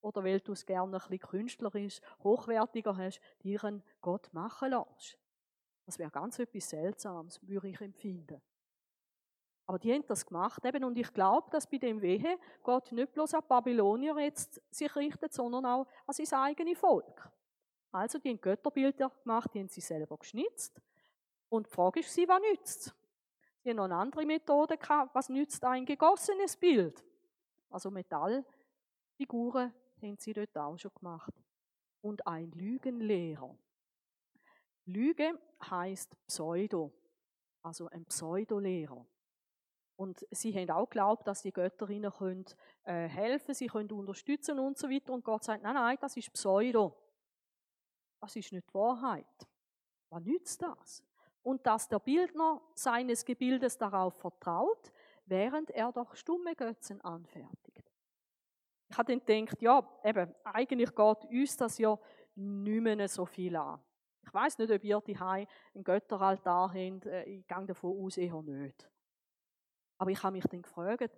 Oder 0.00 0.22
weil 0.22 0.40
du 0.40 0.52
es 0.52 0.64
gerne 0.64 0.96
ein 0.96 1.00
bisschen 1.00 1.18
künstlerisch, 1.18 2.00
hochwertiger 2.22 2.96
hast, 2.96 3.20
dir 3.42 3.62
einen 3.64 3.82
Gott 4.00 4.32
machen 4.32 4.70
lässt. 4.70 5.18
Das 5.84 5.98
wäre 5.98 6.10
ganz 6.10 6.38
etwas 6.38 6.68
Seltsames, 6.68 7.40
würde 7.46 7.68
ich 7.68 7.80
empfinden. 7.80 8.40
Aber 9.66 9.80
die 9.80 9.92
haben 9.92 10.06
das 10.06 10.24
gemacht 10.24 10.64
eben, 10.64 10.84
und 10.84 10.96
ich 10.96 11.12
glaube, 11.12 11.50
dass 11.50 11.68
bei 11.68 11.78
dem 11.78 12.00
Wehe 12.00 12.38
Gott 12.62 12.92
nicht 12.92 13.12
bloß 13.12 13.34
an 13.34 13.42
Babylonier 13.48 14.16
jetzt 14.20 14.60
sich 14.70 14.94
richtet, 14.94 15.32
sondern 15.32 15.66
auch 15.66 15.86
an 16.06 16.14
sein 16.14 16.38
eigenes 16.38 16.78
Volk. 16.78 17.32
Also, 17.96 18.18
die 18.18 18.28
haben 18.28 18.40
Götterbilder 18.40 19.10
gemacht, 19.22 19.50
die 19.54 19.60
haben 19.60 19.68
sie 19.68 19.80
selber 19.80 20.18
geschnitzt. 20.18 20.80
Und 21.48 21.66
die 21.66 21.70
Frage 21.70 22.00
ist 22.00 22.12
sie, 22.12 22.28
was 22.28 22.40
nützt 22.40 22.94
Sie 23.62 23.70
haben 23.70 23.78
noch 23.78 23.84
eine 23.86 23.96
andere 23.96 24.24
Methode 24.24 24.78
gehabt, 24.78 25.12
was 25.12 25.28
nützt 25.28 25.64
ein 25.64 25.84
gegossenes 25.84 26.56
Bild? 26.56 27.02
Also 27.68 27.90
Metallfiguren 27.90 29.74
haben 30.00 30.16
sie 30.18 30.32
dort 30.34 30.56
auch 30.56 30.76
schon 30.76 30.92
gemacht. 30.94 31.32
Und 32.00 32.24
ein 32.28 32.52
Lügenlehrer. 32.52 33.58
Lüge 34.84 35.36
heißt 35.68 36.14
Pseudo, 36.28 36.92
also 37.62 37.88
ein 37.88 38.04
Pseudolehrer. 38.04 39.04
Und 39.96 40.24
sie 40.30 40.54
haben 40.54 40.70
auch 40.70 40.88
geglaubt, 40.88 41.26
dass 41.26 41.42
die 41.42 41.52
Götter 41.52 41.90
ihnen 41.90 42.12
können, 42.12 42.44
äh, 42.84 43.08
helfen, 43.08 43.52
sie 43.52 43.66
können 43.66 43.90
unterstützen 43.90 44.60
und 44.60 44.78
so 44.78 44.88
weiter. 44.88 45.12
Und 45.12 45.24
Gott 45.24 45.42
sagt, 45.42 45.64
nein, 45.64 45.74
nein, 45.74 45.98
das 46.00 46.16
ist 46.16 46.32
Pseudo. 46.32 47.05
Das 48.20 48.36
ist 48.36 48.52
nicht 48.52 48.68
die 48.68 48.74
Wahrheit. 48.74 49.46
Was 50.10 50.22
nützt 50.22 50.62
das? 50.62 51.02
Und 51.42 51.66
dass 51.66 51.88
der 51.88 52.00
Bildner 52.00 52.60
seines 52.74 53.24
Gebildes 53.24 53.78
darauf 53.78 54.14
vertraut, 54.14 54.92
während 55.26 55.70
er 55.70 55.92
doch 55.92 56.14
stumme 56.16 56.54
Götzen 56.56 57.00
anfertigt. 57.02 57.84
Ich 58.88 58.98
habe 58.98 59.16
dann 59.16 59.24
gedacht, 59.46 59.62
ja, 59.62 59.86
eben, 60.04 60.34
eigentlich 60.44 60.94
geht 60.94 61.24
uns 61.24 61.56
das 61.56 61.78
ja 61.78 61.98
nicht 62.36 62.82
mehr 62.82 63.08
so 63.08 63.26
viel 63.26 63.56
an. 63.56 63.80
Ich 64.24 64.34
weiß 64.34 64.58
nicht, 64.58 64.70
ob 64.72 64.82
ihr 64.82 65.00
die 65.00 65.16
einen 65.16 65.46
Götteraltar 65.84 66.68
habt, 66.68 67.06
äh, 67.06 67.24
ich 67.24 67.46
gehe 67.46 67.66
davon 67.66 68.04
aus, 68.04 68.16
eher 68.16 68.42
nicht. 68.42 68.88
Aber 69.98 70.10
ich 70.10 70.22
habe 70.22 70.32
mich 70.32 70.44
dann 70.44 70.62
gefragt, 70.62 71.16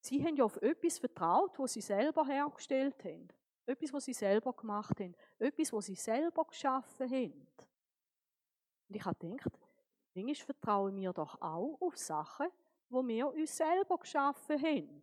sie 0.00 0.24
haben 0.24 0.36
ja 0.36 0.44
auf 0.44 0.56
etwas 0.60 0.98
vertraut, 0.98 1.58
was 1.58 1.72
sie 1.72 1.80
selber 1.80 2.26
hergestellt 2.26 3.02
haben. 3.04 3.28
Etwas, 3.70 3.92
was 3.92 4.04
sie 4.04 4.12
selber 4.12 4.52
gemacht 4.52 4.98
haben. 5.00 5.14
Etwas, 5.38 5.72
was 5.72 5.86
sie 5.86 5.94
selber 5.94 6.44
geschaffen 6.44 7.10
haben. 7.10 7.46
Und 8.88 8.96
ich 8.96 9.04
habe 9.04 9.18
gedacht, 9.18 9.58
manchmal 10.14 10.34
vertrauen 10.34 10.96
wir 10.96 11.12
doch 11.12 11.40
auch 11.40 11.78
auf 11.80 11.96
Sachen, 11.96 12.48
wo 12.88 13.06
wir 13.06 13.28
uns 13.28 13.56
selber 13.56 13.98
geschaffen 13.98 14.60
haben. 14.60 15.02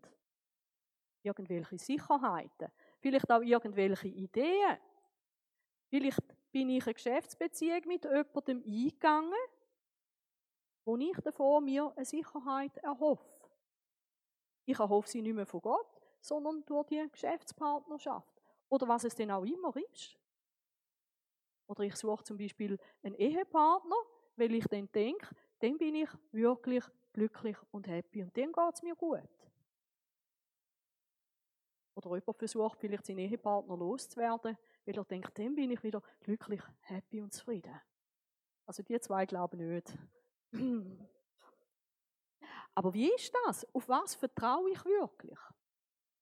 Irgendwelche 1.23 1.77
Sicherheiten, 1.77 2.71
vielleicht 2.99 3.31
auch 3.31 3.41
irgendwelche 3.41 4.07
Ideen. 4.07 4.77
Vielleicht 5.89 6.51
bin 6.51 6.69
ich 6.69 6.85
eine 6.85 6.93
Geschäftsbeziehung 6.93 7.81
mit 7.87 8.03
jemandem 8.03 8.63
eingegangen 8.65 9.33
wo 10.87 10.95
ich 10.95 11.17
davon 11.17 11.65
mir 11.65 11.91
eine 11.97 12.05
Sicherheit 12.05 12.77
erhoffe. 12.77 13.49
Ich 14.65 14.79
erhoffe 14.79 15.09
sie 15.09 15.21
nicht 15.21 15.35
mehr 15.35 15.45
von 15.45 15.61
Gott, 15.61 16.01
sondern 16.21 16.63
durch 16.65 16.87
die 16.87 17.05
Geschäftspartnerschaft. 17.11 18.36
Oder 18.69 18.87
was 18.87 19.03
es 19.03 19.15
denn 19.15 19.31
auch 19.31 19.45
immer 19.45 19.75
ist. 19.93 20.17
Oder 21.67 21.83
ich 21.83 21.95
suche 21.95 22.23
zum 22.23 22.37
Beispiel 22.37 22.77
einen 23.03 23.15
Ehepartner, 23.15 23.95
weil 24.35 24.53
ich 24.53 24.65
dann 24.65 24.89
denke, 24.91 25.35
dann 25.59 25.77
bin 25.77 25.95
ich 25.95 26.09
wirklich 26.31 26.83
glücklich 27.13 27.57
und 27.71 27.87
happy 27.87 28.23
und 28.23 28.37
dann 28.37 28.51
geht 28.51 28.73
es 28.73 28.83
mir 28.83 28.95
gut. 28.95 29.21
Oder 31.95 32.15
jemand 32.15 32.37
versucht 32.37 32.79
vielleicht 32.79 33.05
seinen 33.07 33.19
Ehepartner 33.19 33.75
loszuwerden, 33.75 34.55
weil 34.85 34.95
er 34.95 35.03
denkt, 35.03 35.37
dann 35.37 35.55
bin 35.55 35.71
ich 35.71 35.83
wieder 35.83 36.01
glücklich, 36.21 36.61
happy 36.81 37.21
und 37.21 37.33
zufrieden. 37.33 37.81
Also 38.67 38.83
die 38.83 38.99
zwei 38.99 39.25
glauben 39.25 39.57
nicht. 39.57 39.97
Aber 42.75 42.93
wie 42.93 43.11
ist 43.11 43.33
das? 43.45 43.65
Auf 43.73 43.89
was 43.89 44.13
vertraue 44.13 44.69
ich 44.69 44.85
wirklich? 44.85 45.39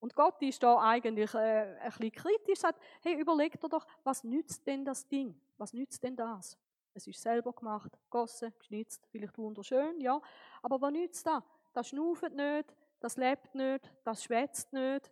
Und 0.00 0.14
Gott 0.14 0.40
ist 0.42 0.62
da 0.62 0.78
eigentlich 0.78 1.32
äh, 1.34 1.76
ein 1.80 1.90
bisschen 1.90 2.12
kritisch, 2.12 2.60
sagt, 2.60 2.80
hey, 3.02 3.18
überleg 3.18 3.58
dir 3.60 3.68
doch, 3.68 3.86
was 4.04 4.24
nützt 4.24 4.66
denn 4.66 4.84
das 4.84 5.06
Ding? 5.08 5.40
Was 5.56 5.72
nützt 5.72 6.02
denn 6.02 6.16
das? 6.16 6.58
Es 6.92 7.06
ist 7.06 7.20
selber 7.20 7.52
gemacht, 7.52 7.92
gossen, 8.10 8.54
geschnitzt, 8.58 9.06
vielleicht 9.10 9.36
wunderschön, 9.36 10.00
ja. 10.00 10.20
Aber 10.62 10.80
was 10.80 10.92
nützt 10.92 11.26
das? 11.26 11.42
Das 11.72 11.88
schnauft 11.88 12.32
nicht, 12.32 12.74
das 13.00 13.16
lebt 13.16 13.54
nicht, 13.54 13.92
das 14.04 14.24
schwätzt 14.24 14.72
nicht. 14.72 15.10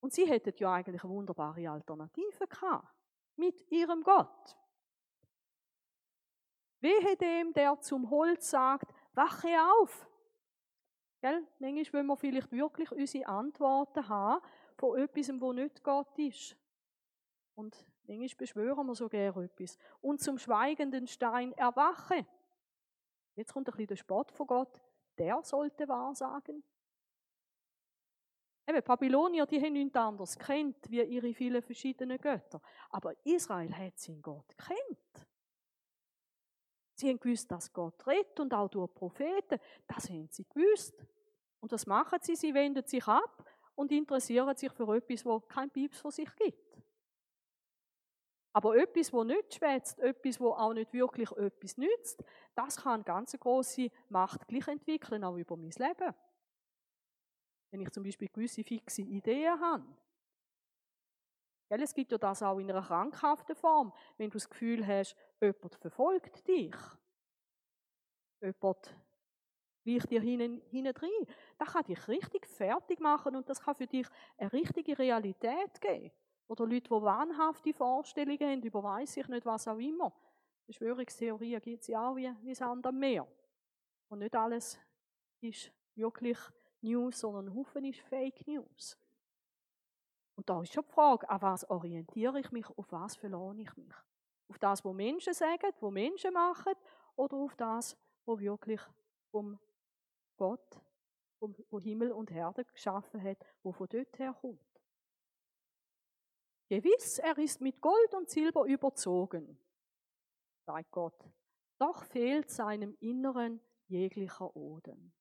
Und 0.00 0.12
sie 0.12 0.26
hätten 0.26 0.52
ja 0.56 0.72
eigentlich 0.72 1.02
eine 1.02 1.12
wunderbare 1.12 1.68
Alternative 1.68 2.46
gehabt. 2.46 2.94
Mit 3.36 3.70
ihrem 3.70 4.02
Gott. 4.02 4.56
Wehe 6.80 7.16
dem, 7.16 7.52
der 7.52 7.80
zum 7.80 8.08
Holz 8.10 8.50
sagt, 8.50 8.92
wache 9.12 9.48
auf. 9.80 10.08
Gell? 11.20 11.46
Manchmal 11.58 11.92
wollen 11.92 12.06
wir 12.06 12.16
vielleicht 12.16 12.52
wirklich 12.52 12.92
unsere 12.92 13.26
Antworten 13.26 14.08
haben 14.08 14.44
von 14.76 14.98
etwas, 14.98 15.28
wo 15.40 15.52
nicht 15.52 15.82
Gott 15.82 16.18
ist. 16.18 16.56
Und 17.54 17.86
manchmal 18.06 18.28
beschwören 18.36 18.86
wir 18.86 18.94
so 18.94 19.08
gerne 19.08 19.44
etwas. 19.44 19.78
Und 20.00 20.20
zum 20.20 20.38
schweigenden 20.38 21.06
Stein 21.06 21.52
erwache. 21.52 22.26
Jetzt 23.34 23.52
kommt 23.52 23.68
ein 23.68 23.72
bisschen 23.72 23.88
der 23.88 23.96
Spott 23.96 24.30
von 24.32 24.46
Gott. 24.46 24.80
Der 25.18 25.42
sollte 25.42 25.88
wahrsagen. 25.88 26.62
Eben, 28.68 28.82
Babylonier, 28.82 29.46
die 29.46 29.60
haben 29.62 29.74
nichts 29.74 29.96
anderes 29.96 30.38
kennt, 30.38 30.90
wie 30.90 31.02
ihre 31.02 31.32
vielen 31.32 31.62
verschiedenen 31.62 32.18
Götter. 32.18 32.60
Aber 32.90 33.14
Israel 33.24 33.72
hat 33.76 33.98
seinen 33.98 34.20
Gott 34.20 34.56
kennt. 34.58 35.25
Sie 36.96 37.10
haben 37.10 37.20
gewusst, 37.20 37.50
dass 37.52 37.72
Gott 37.72 38.06
redet 38.06 38.40
und 38.40 38.54
auch 38.54 38.68
durch 38.68 38.92
Propheten. 38.94 39.60
Das 39.86 40.08
haben 40.08 40.28
sie 40.30 40.46
gewusst. 40.48 40.94
Und 41.60 41.70
was 41.70 41.86
machen 41.86 42.18
sie? 42.22 42.34
Sie 42.34 42.54
wenden 42.54 42.86
sich 42.86 43.06
ab 43.06 43.44
und 43.74 43.92
interessieren 43.92 44.56
sich 44.56 44.72
für 44.72 44.96
etwas, 44.96 45.24
wo 45.26 45.40
kein 45.40 45.70
Pieps 45.70 46.00
von 46.00 46.10
sich 46.10 46.34
gibt. 46.36 46.78
Aber 48.54 48.74
etwas, 48.76 49.12
wo 49.12 49.22
nicht 49.22 49.54
schwätzt, 49.54 49.98
etwas, 49.98 50.40
wo 50.40 50.52
auch 50.52 50.72
nicht 50.72 50.90
wirklich 50.94 51.30
etwas 51.32 51.76
nützt, 51.76 52.24
das 52.54 52.78
kann 52.78 53.04
ganz 53.04 53.38
große 53.38 53.90
Macht 54.08 54.48
gleich 54.48 54.66
entwickeln, 54.66 55.22
auch 55.24 55.36
über 55.36 55.58
mein 55.58 55.72
Leben. 55.72 56.14
Wenn 57.70 57.80
ich 57.82 57.90
zum 57.90 58.04
Beispiel 58.04 58.28
gewisse 58.28 58.64
fixe 58.64 59.02
Ideen 59.02 59.60
habe. 59.60 59.84
Es 61.68 61.94
gibt 61.94 62.12
ja 62.12 62.18
das 62.18 62.42
auch 62.42 62.58
in 62.58 62.70
einer 62.70 62.82
krankhaften 62.82 63.56
Form, 63.56 63.92
wenn 64.16 64.30
du 64.30 64.34
das 64.34 64.48
Gefühl 64.48 64.86
hast, 64.86 65.16
jemand 65.40 65.74
verfolgt 65.76 66.46
dich. 66.46 66.74
Jemand 68.40 68.96
weicht 69.84 70.10
dir 70.10 70.20
hinten, 70.20 70.86
rein. 70.86 71.26
Das 71.58 71.72
kann 71.72 71.84
dich 71.84 72.08
richtig 72.08 72.46
fertig 72.46 73.00
machen 73.00 73.36
und 73.36 73.48
das 73.48 73.60
kann 73.60 73.74
für 73.74 73.86
dich 73.86 74.06
eine 74.36 74.52
richtige 74.52 74.98
Realität 74.98 75.80
geben. 75.80 76.12
Oder 76.48 76.66
Leute, 76.66 76.88
die 76.88 76.90
wahnhafte 76.90 77.72
Vorstellungen 77.72 78.40
haben 78.40 78.62
über 78.62 78.82
weiß 78.82 79.16
ich 79.16 79.28
nicht 79.28 79.46
was 79.46 79.66
auch 79.66 79.78
immer. 79.78 80.12
Verschwörungstheorien 80.64 81.60
gibt 81.60 81.82
es 81.82 81.88
ja 81.88 82.08
auch 82.08 82.16
wie, 82.16 82.32
wie 82.42 82.54
Sand 82.54 82.86
am 82.86 82.98
Meer. 82.98 83.26
Und 84.08 84.20
nicht 84.20 84.34
alles 84.34 84.78
ist 85.40 85.72
wirklich 85.94 86.38
News, 86.80 87.18
sondern 87.20 87.48
ein 87.48 87.54
Haufen 87.54 87.84
ist 87.84 88.00
Fake 88.00 88.46
News. 88.46 88.98
Und 90.36 90.48
da 90.48 90.62
ist 90.62 90.72
schon 90.72 90.84
die 90.84 90.92
Frage, 90.92 91.28
an 91.28 91.42
was 91.42 91.68
orientiere 91.68 92.38
ich 92.40 92.52
mich, 92.52 92.68
auf 92.68 92.92
was 92.92 93.16
verlohne 93.16 93.62
ich 93.62 93.76
mich? 93.76 93.94
Auf 94.48 94.58
das, 94.58 94.84
was 94.84 94.94
Menschen 94.94 95.34
sagen, 95.34 95.72
was 95.80 95.90
Menschen 95.90 96.32
machen, 96.32 96.74
oder 97.16 97.36
auf 97.38 97.56
das, 97.56 97.96
was 98.26 98.38
wirklich 98.40 98.80
vom 99.30 99.58
Gott, 100.36 100.80
vom, 101.38 101.56
wo 101.70 101.80
Himmel 101.80 102.12
und 102.12 102.30
Erde 102.30 102.64
geschaffen 102.66 103.22
hat, 103.22 103.38
wo 103.62 103.72
von 103.72 103.88
dort 103.88 104.18
her 104.18 104.34
kommt? 104.38 104.60
Gewiss, 106.68 107.18
er 107.18 107.38
ist 107.38 107.60
mit 107.60 107.80
Gold 107.80 108.14
und 108.14 108.28
Silber 108.28 108.66
überzogen, 108.66 109.58
sagt 110.66 110.90
Gott, 110.90 111.24
doch 111.78 112.04
fehlt 112.04 112.50
seinem 112.50 112.96
Inneren 113.00 113.60
jeglicher 113.86 114.54
Oden. 114.54 115.14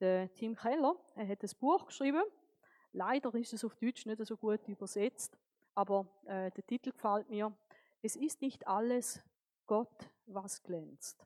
Der 0.00 0.32
Tim 0.32 0.56
Keller, 0.56 0.96
er 1.14 1.28
hat 1.28 1.42
ein 1.42 1.50
Buch 1.58 1.86
geschrieben. 1.86 2.24
Leider 2.92 3.34
ist 3.34 3.52
es 3.52 3.64
auf 3.64 3.76
Deutsch 3.76 4.06
nicht 4.06 4.24
so 4.24 4.36
gut 4.36 4.66
übersetzt, 4.68 5.38
aber 5.74 6.06
äh, 6.24 6.50
der 6.50 6.66
Titel 6.66 6.90
gefällt 6.90 7.28
mir. 7.28 7.56
Es 8.02 8.16
ist 8.16 8.40
nicht 8.40 8.66
alles 8.66 9.22
Gott, 9.66 10.10
was 10.26 10.62
glänzt. 10.62 11.24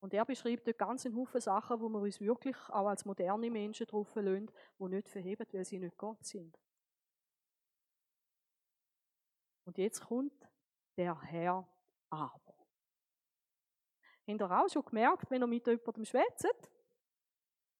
Und 0.00 0.14
er 0.14 0.24
beschreibt 0.24 0.66
dort 0.66 0.78
ganz 0.78 1.04
einen 1.04 1.16
Haufen 1.16 1.40
Sachen, 1.40 1.80
wo 1.80 1.88
wir 1.88 2.00
uns 2.00 2.20
wirklich 2.20 2.56
auch 2.68 2.86
als 2.86 3.04
moderne 3.04 3.50
Menschen 3.50 3.86
drauf 3.86 4.14
lassen, 4.14 4.50
die 4.78 4.84
nicht 4.84 5.08
verheben, 5.08 5.46
weil 5.52 5.64
sie 5.64 5.78
nicht 5.78 5.96
Gott 5.96 6.24
sind. 6.24 6.56
Und 9.64 9.76
jetzt 9.76 10.00
kommt 10.00 10.48
der 10.96 11.20
Herr 11.22 11.68
aber. 12.08 12.54
Habt 14.26 14.40
ihr 14.40 14.50
auch 14.50 14.68
schon 14.68 14.84
gemerkt, 14.84 15.30
wenn 15.30 15.42
ihr 15.42 15.46
mit 15.46 15.66
jemandem 15.66 16.04
schwätzt 16.04 16.70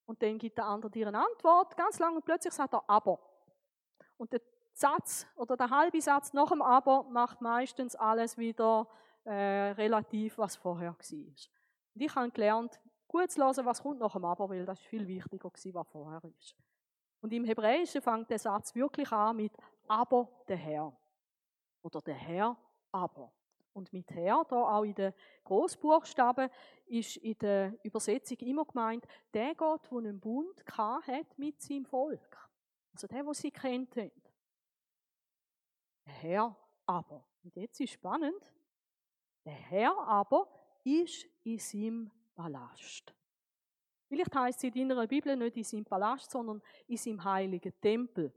und 0.09 0.23
dann 0.23 0.39
gibt 0.39 0.57
der 0.57 0.65
andere 0.65 0.91
dir 0.91 1.07
eine 1.07 1.23
Antwort, 1.23 1.77
ganz 1.77 1.99
lang 1.99 2.17
und 2.17 2.25
plötzlich 2.25 2.55
sagt 2.55 2.73
er 2.73 2.83
aber. 2.89 3.19
Und 4.17 4.33
der 4.33 4.41
Satz 4.73 5.27
oder 5.37 5.55
der 5.55 5.69
halbe 5.69 6.01
Satz 6.01 6.33
nach 6.33 6.49
dem 6.49 6.63
aber 6.63 7.05
macht 7.11 7.43
meistens 7.43 7.95
alles 7.95 8.39
wieder 8.39 8.89
äh, 9.25 9.73
relativ, 9.73 10.39
was 10.39 10.57
vorher 10.57 10.93
war. 10.93 11.19
Und 11.95 12.03
ich 12.03 12.15
habe 12.17 12.31
gelernt, 12.31 12.81
gut 13.07 13.31
zu 13.31 13.45
hören, 13.45 13.67
was 13.67 13.83
kommt 13.83 14.01
nach 14.01 14.15
dem 14.15 14.25
aber, 14.25 14.49
weil 14.49 14.65
das 14.65 14.81
ist 14.81 14.87
viel 14.87 15.07
wichtiger 15.07 15.51
gewesen, 15.51 15.75
was 15.75 15.87
vorher 15.89 16.25
ist. 16.25 16.57
Und 17.21 17.31
im 17.35 17.45
Hebräischen 17.45 18.01
fängt 18.01 18.31
der 18.31 18.39
Satz 18.39 18.75
wirklich 18.75 19.13
an 19.13 19.37
mit 19.37 19.53
aber 19.89 20.27
der 20.49 20.57
Herr 20.57 20.97
oder 21.83 22.01
der 22.01 22.15
Herr 22.15 22.57
aber. 22.91 23.31
Und 23.79 23.93
mit 23.93 24.11
Herr, 24.11 24.45
da 24.49 24.57
auch 24.57 24.83
in 24.83 24.95
den 24.95 25.15
Großbuchstaben, 25.45 26.51
ist 26.87 27.17
in 27.19 27.39
der 27.39 27.79
Übersetzung 27.85 28.37
immer 28.39 28.65
gemeint, 28.65 29.07
der 29.33 29.55
Gott, 29.55 29.89
der 29.89 29.99
einen 29.99 30.19
Bund 30.19 30.65
hat 30.77 31.39
mit 31.39 31.63
seinem 31.63 31.87
Volk. 31.87 32.51
Also 32.93 33.07
der, 33.07 33.25
wo 33.25 33.33
sie 33.33 33.53
kennt 33.53 33.97
haben. 33.97 34.11
Der 36.05 36.13
Herr 36.13 36.57
aber. 36.87 37.25
Und 37.45 37.55
jetzt 37.55 37.79
ist 37.81 37.93
spannend. 37.93 38.53
Der 39.45 39.53
Herr 39.53 39.97
aber 39.97 40.49
ist 40.83 41.25
in 41.45 41.59
seinem 41.61 42.11
Palast. 42.35 43.15
Vielleicht 44.09 44.35
heißt 44.35 44.59
es 44.59 44.75
in 44.75 44.89
deiner 44.89 45.07
Bibel 45.07 45.37
nicht 45.37 45.57
in 45.57 45.63
seinem 45.63 45.85
Palast, 45.85 46.33
sondern 46.33 46.61
in 46.89 46.97
seinem 46.97 47.23
heiligen 47.23 47.81
Tempel. 47.81 48.33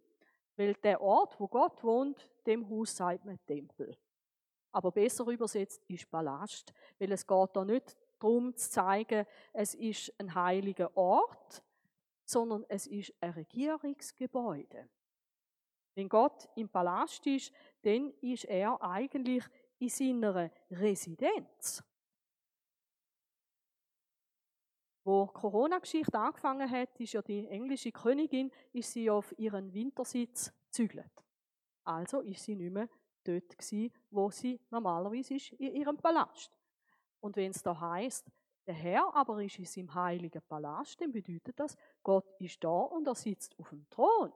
Weil 0.56 0.75
der 0.75 1.01
Ort, 1.01 1.39
wo 1.39 1.47
Gott 1.47 1.84
wohnt, 1.84 2.30
dem 2.45 2.69
Haus 2.69 2.95
sagt 2.95 3.25
man 3.25 3.39
Tempel. 3.47 3.97
Aber 4.71 4.91
besser 4.91 5.25
übersetzt 5.27 5.84
ist 5.88 6.10
Palast, 6.10 6.73
weil 6.99 7.12
es 7.12 7.27
geht 7.27 7.49
da 7.53 7.65
nicht 7.65 7.97
darum 8.19 8.55
zu 8.55 8.69
zeigen, 8.69 9.25
es 9.53 9.73
ist 9.73 10.13
ein 10.19 10.34
heiliger 10.34 10.95
Ort, 10.95 11.63
sondern 12.23 12.65
es 12.69 12.88
ist 12.88 13.13
ein 13.19 13.31
Regierungsgebäude. 13.31 14.88
Wenn 15.95 16.07
Gott 16.07 16.47
im 16.55 16.69
Palast 16.69 17.25
ist, 17.27 17.51
dann 17.81 18.13
ist 18.21 18.45
er 18.45 18.81
eigentlich 18.81 19.43
in 19.79 19.89
seiner 19.89 20.51
Residenz. 20.69 21.84
Wo 25.03 25.25
die 25.25 25.34
Corona-Geschichte 25.34 26.17
angefangen 26.17 26.69
hat, 26.69 26.99
ist 26.99 27.13
ja 27.13 27.21
die 27.21 27.47
englische 27.47 27.91
Königin, 27.91 28.51
ist 28.71 28.93
sie 28.93 29.10
auf 29.10 29.38
ihren 29.38 29.73
Wintersitz 29.73 30.53
gezügelt. 30.65 31.12
Also 31.84 32.21
ist 32.21 32.43
sie 32.43 32.55
nicht 32.55 32.71
mehr 32.71 32.88
dort 33.23 33.57
gewesen, 33.57 33.93
wo 34.10 34.29
sie 34.31 34.60
normalerweise 34.69 35.36
ist, 35.36 35.51
in 35.53 35.75
ihrem 35.75 35.97
Palast. 35.97 36.51
Und 37.19 37.36
wenn 37.36 37.51
es 37.51 37.62
da 37.62 37.79
heißt, 37.79 38.31
der 38.67 38.73
Herr 38.75 39.15
aber 39.15 39.43
ist 39.43 39.60
in 39.60 39.65
seinem 39.65 39.93
heiligen 39.93 40.41
Palast, 40.47 40.99
dann 41.01 41.12
bedeutet 41.12 41.60
das, 41.60 41.75
Gott 42.03 42.25
ist 42.39 42.63
da 42.63 42.69
und 42.69 43.07
er 43.07 43.15
sitzt 43.15 43.57
auf 43.60 43.69
dem 43.69 43.89
Thron. 43.89 44.31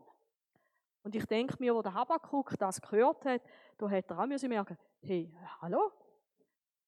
Und 1.03 1.15
ich 1.15 1.25
denke 1.25 1.55
mir, 1.59 1.75
wo 1.75 1.81
der 1.81 1.93
Habakkuk 1.93 2.55
das 2.57 2.81
gehört 2.81 3.25
hat, 3.25 3.41
da 3.77 3.89
hat 3.89 4.09
er 4.09 4.19
auch 4.19 4.25
müssen 4.25 4.49
merken, 4.49 4.77
hey, 5.01 5.31
hallo? 5.61 5.91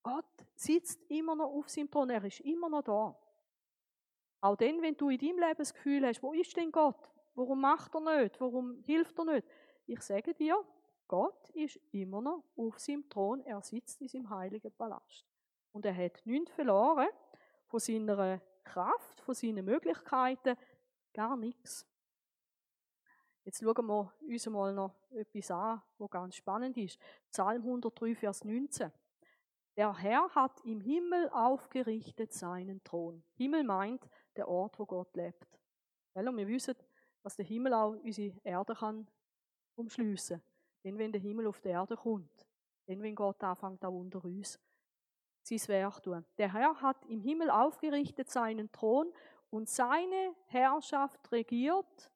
Gott 0.01 0.25
sitzt 0.55 1.03
immer 1.09 1.35
noch 1.35 1.53
auf 1.53 1.69
seinem 1.69 1.91
Thron, 1.91 2.09
er 2.09 2.23
ist 2.23 2.39
immer 2.39 2.69
noch 2.69 2.81
da. 2.81 3.15
Auch 4.41 4.55
dann, 4.55 4.81
wenn 4.81 4.95
du 4.95 5.09
in 5.09 5.19
deinem 5.19 5.39
Leben 5.39 5.57
das 5.57 5.73
Gefühl 5.73 6.05
hast, 6.05 6.23
wo 6.23 6.33
ist 6.33 6.55
denn 6.55 6.71
Gott? 6.71 7.11
Warum 7.35 7.61
macht 7.61 7.93
er 7.93 8.21
nicht? 8.21 8.39
Warum 8.41 8.81
hilft 8.83 9.17
er 9.19 9.25
nicht? 9.25 9.47
Ich 9.85 10.01
sage 10.01 10.33
dir, 10.33 10.63
Gott 11.07 11.49
ist 11.51 11.79
immer 11.91 12.21
noch 12.21 12.43
auf 12.55 12.79
seinem 12.79 13.07
Thron, 13.09 13.41
er 13.41 13.61
sitzt 13.61 14.01
in 14.01 14.07
seinem 14.07 14.29
heiligen 14.29 14.71
Palast. 14.71 15.25
Und 15.71 15.85
er 15.85 15.95
hat 15.95 16.25
nichts 16.25 16.51
verloren 16.51 17.07
von 17.67 17.79
seiner 17.79 18.41
Kraft, 18.63 19.21
von 19.21 19.35
seinen 19.35 19.63
Möglichkeiten, 19.63 20.57
gar 21.13 21.37
nichts. 21.37 21.85
Jetzt 23.43 23.63
schauen 23.63 23.85
wir 23.85 24.13
uns 24.21 24.45
mal 24.47 24.73
noch 24.73 24.93
etwas 25.11 25.51
an, 25.51 25.81
was 25.97 26.09
ganz 26.09 26.35
spannend 26.35 26.75
ist. 26.75 26.99
Psalm 27.31 27.61
103, 27.61 28.15
Vers 28.15 28.43
19. 28.43 28.91
Der 29.77 29.97
Herr 29.97 30.27
hat 30.35 30.59
im 30.65 30.81
Himmel 30.81 31.29
aufgerichtet 31.29 32.33
seinen 32.33 32.83
Thron. 32.83 33.23
Himmel 33.35 33.63
meint 33.63 34.09
der 34.35 34.49
Ort, 34.49 34.77
wo 34.79 34.85
Gott 34.85 35.15
lebt. 35.15 35.47
Weil 36.13 36.25
wir 36.35 36.47
wissen, 36.47 36.75
dass 37.21 37.35
der 37.35 37.45
Himmel 37.45 37.73
auch 37.73 37.91
unsere 37.91 38.35
Erde 38.43 38.75
kann 38.75 39.07
umschliessen. 39.75 40.41
Denn 40.83 40.97
wenn 40.97 41.11
der 41.11 41.21
Himmel 41.21 41.47
auf 41.47 41.59
die 41.59 41.69
Erde 41.69 41.95
kommt, 41.95 42.47
denn 42.87 43.01
wenn 43.01 43.15
Gott 43.15 43.43
anfängt 43.43 43.83
auch 43.83 43.93
unter 43.93 44.23
uns 44.23 44.59
sein 45.43 45.67
Werk 45.67 46.03
tun. 46.03 46.25
Der 46.37 46.53
Herr 46.53 46.81
hat 46.81 47.05
im 47.05 47.21
Himmel 47.21 47.49
aufgerichtet 47.49 48.29
seinen 48.29 48.71
Thron 48.71 49.11
und 49.49 49.69
seine 49.69 50.35
Herrschaft 50.47 51.31
regiert. 51.31 52.11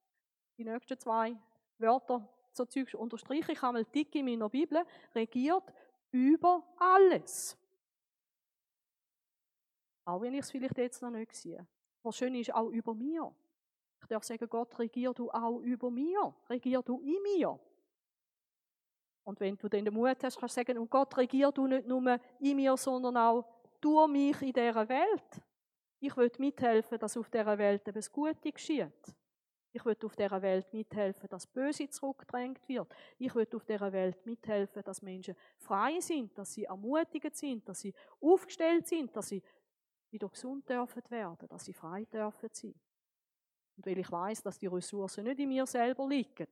Die 0.58 0.66
nächsten 0.66 1.00
zwei 1.00 1.38
Wörter 1.78 2.28
so 2.54 2.66
Zeugs 2.66 2.94
unterstreiche 2.94 3.54
ich 3.54 3.64
einmal 3.64 3.86
dick 3.86 4.14
in 4.16 4.26
meiner 4.26 4.50
Bibel. 4.50 4.86
Regiert 5.16 5.64
über 6.12 6.64
alles. 6.78 7.58
Auch 10.06 10.22
wenn 10.22 10.34
ich 10.34 10.42
es 10.42 10.52
vielleicht 10.52 10.78
jetzt 10.78 11.02
noch 11.02 11.12
nicht 11.12 11.34
sehe. 11.34 11.66
Was 12.04 12.18
schön 12.18 12.36
ist, 12.36 12.54
auch 12.54 12.70
über 12.70 12.94
mir. 12.94 13.34
Ich 14.02 14.08
darf 14.08 14.24
sagen, 14.24 14.50
Gott, 14.50 14.78
regier 14.80 15.14
du 15.14 15.30
auch 15.32 15.60
über 15.60 15.90
mir. 15.90 16.34
Regier 16.50 16.82
du 16.82 17.00
in 17.02 17.22
mir. 17.22 17.60
Und 19.24 19.40
wenn 19.40 19.58
du 19.58 19.68
dann 19.68 19.86
den 19.86 19.94
Mut 19.94 20.24
hast, 20.24 20.40
kannst 20.40 20.58
du 20.58 20.62
sagen, 20.62 20.78
und 20.78 20.90
Gott, 20.90 21.16
regier 21.18 21.52
du 21.52 21.68
nicht 21.68 21.88
nur 21.88 22.20
in 22.40 22.56
mir, 22.56 22.76
sondern 22.76 23.18
auch 23.18 23.46
durch 23.80 24.08
mich 24.08 24.42
in 24.42 24.54
dieser 24.54 24.88
Welt. 24.88 25.42
Ich 26.00 26.16
will 26.18 26.32
mithelfen, 26.40 26.98
dass 26.98 27.18
auf 27.18 27.30
dieser 27.30 27.58
Welt 27.58 27.88
etwas 27.88 28.12
Gutes 28.12 28.54
geschieht. 28.54 29.16
Ich 29.74 29.86
will 29.86 29.96
auf 30.04 30.16
dieser 30.16 30.42
Welt 30.42 30.74
mithelfen, 30.74 31.30
dass 31.30 31.48
Böse 31.48 31.88
zurückgedrängt 31.90 32.68
wird. 32.68 32.94
Ich 33.18 33.34
will 33.34 33.48
auf 33.54 33.64
dieser 33.64 33.92
Welt 33.94 34.26
mithelfen, 34.26 34.84
dass 34.84 35.02
Menschen 35.02 35.36
frei 35.58 36.00
sind, 36.00 36.38
dass 36.38 36.54
sie 36.54 36.66
ermutigt 36.66 37.36
sind, 37.36 37.68
dass 37.70 37.80
sie 37.80 37.94
aufgestellt 38.20 38.88
sind, 38.88 39.16
dass 39.16 39.30
sie 39.30 39.42
wieder 40.10 40.28
gesund 40.28 40.68
dürfen 40.68 41.04
werden, 41.10 41.48
dass 41.48 41.64
sie 41.64 41.74
frei 41.74 42.04
dürfen 42.06 42.50
sein. 42.52 42.76
Und 43.78 43.86
weil 43.86 43.98
ich 43.98 44.12
weiß, 44.12 44.44
dass 44.44 44.60
die 44.60 44.68
Ressourcen 44.68 45.24
nicht 45.24 45.40
in 45.40 45.48
mir 45.48 45.66
selber 45.66 46.06
liegen, 46.08 46.48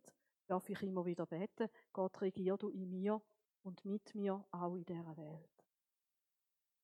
darf 0.49 0.67
ich 0.69 0.81
immer 0.81 1.05
wieder 1.05 1.25
beten, 1.25 1.69
Gott 1.93 2.19
regier 2.21 2.57
du 2.57 2.69
in 2.69 2.89
mir 2.89 3.21
und 3.63 3.85
mit 3.85 4.15
mir 4.15 4.43
auch 4.51 4.75
in 4.75 4.85
dieser 4.85 5.15
Welt. 5.15 5.65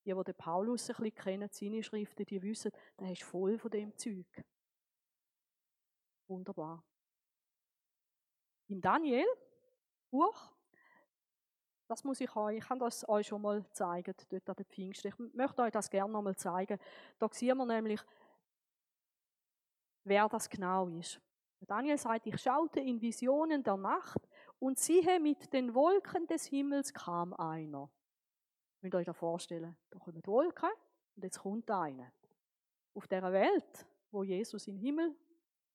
Die, 0.04 0.14
die 0.14 0.24
den 0.24 0.34
Paulus 0.36 0.88
ein 0.88 0.96
bisschen 0.96 1.14
kennen, 1.14 1.48
seine 1.50 1.82
Schriften, 1.82 2.24
die 2.24 2.40
wissen, 2.42 2.70
der 3.00 3.10
ist 3.10 3.24
voll 3.24 3.58
von 3.58 3.70
dem 3.70 3.96
Zeug. 3.96 4.44
Wunderbar. 6.28 6.84
Im 8.68 8.80
Daniel 8.80 9.26
Buch, 10.10 10.52
das 11.88 12.04
muss 12.04 12.20
ich 12.20 12.34
euch, 12.34 12.58
ich 12.58 12.64
kann 12.64 12.78
das 12.78 13.08
euch 13.08 13.26
schon 13.26 13.42
mal 13.42 13.64
zeigen, 13.72 14.14
dort 14.28 14.48
an 14.48 14.56
der 14.56 14.64
Pfingsten. 14.64 15.08
Ich 15.08 15.18
möchte 15.34 15.62
euch 15.62 15.72
das 15.72 15.90
gerne 15.90 16.12
noch 16.12 16.22
mal 16.22 16.36
zeigen. 16.36 16.78
Da 17.18 17.28
sehen 17.32 17.58
wir 17.58 17.66
nämlich, 17.66 18.00
wer 20.04 20.28
das 20.28 20.48
genau 20.48 20.88
ist. 20.88 21.20
Daniel 21.64 21.98
sagt, 21.98 22.26
ich 22.26 22.40
schaute 22.40 22.80
in 22.80 23.00
Visionen 23.00 23.62
der 23.62 23.76
Nacht 23.76 24.28
und 24.58 24.78
siehe, 24.78 25.18
mit 25.20 25.52
den 25.52 25.74
Wolken 25.74 26.26
des 26.26 26.46
Himmels 26.46 26.92
kam 26.92 27.32
einer. 27.34 27.90
Könnt 28.80 28.94
ihr 28.94 28.98
euch 28.98 29.06
das 29.06 29.16
vorstellen? 29.16 29.76
Da 29.90 29.98
kommen 29.98 30.24
Wolken 30.26 30.70
und 31.16 31.24
jetzt 31.24 31.40
kommt 31.40 31.70
einer. 31.70 32.12
Auf 32.94 33.08
der 33.08 33.22
Welt, 33.32 33.86
wo 34.10 34.22
Jesus 34.22 34.66
in 34.68 34.76
den 34.76 34.82
Himmel 34.82 35.16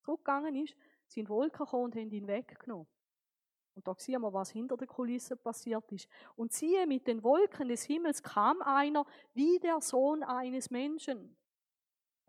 zurückgegangen 0.02 0.56
ist, 0.56 0.76
sind 1.08 1.30
Wolken 1.30 1.66
gekommen 1.66 1.86
und 1.86 1.96
haben 1.96 2.12
ihn 2.12 2.28
weggenommen. 2.28 2.88
Und 3.74 3.88
da 3.88 3.96
sehen 3.98 4.22
wir, 4.22 4.34
was 4.34 4.52
hinter 4.52 4.78
der 4.78 4.88
Kulisse 4.88 5.36
passiert 5.36 5.92
ist. 5.92 6.08
Und 6.36 6.52
siehe, 6.52 6.86
mit 6.86 7.08
den 7.08 7.24
Wolken 7.24 7.70
des 7.70 7.84
Himmels 7.84 8.22
kam 8.22 8.62
einer 8.62 9.06
wie 9.34 9.60
der 9.60 9.80
Sohn 9.82 10.24
eines 10.24 10.70
Menschen. 10.70 11.38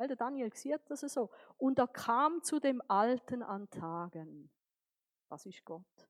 Weil 0.03 0.09
der 0.09 0.17
Daniel 0.17 0.53
sieht 0.53 0.81
das 0.91 1.03
so. 1.03 1.31
Und 1.59 1.79
er 1.79 1.87
kam 1.87 2.43
zu 2.43 2.59
dem 2.59 2.83
Alten 2.89 3.41
an 3.41 3.71
Tagen. 3.71 4.51
Das 5.29 5.47
ist 5.47 5.65
Gott. 5.65 6.09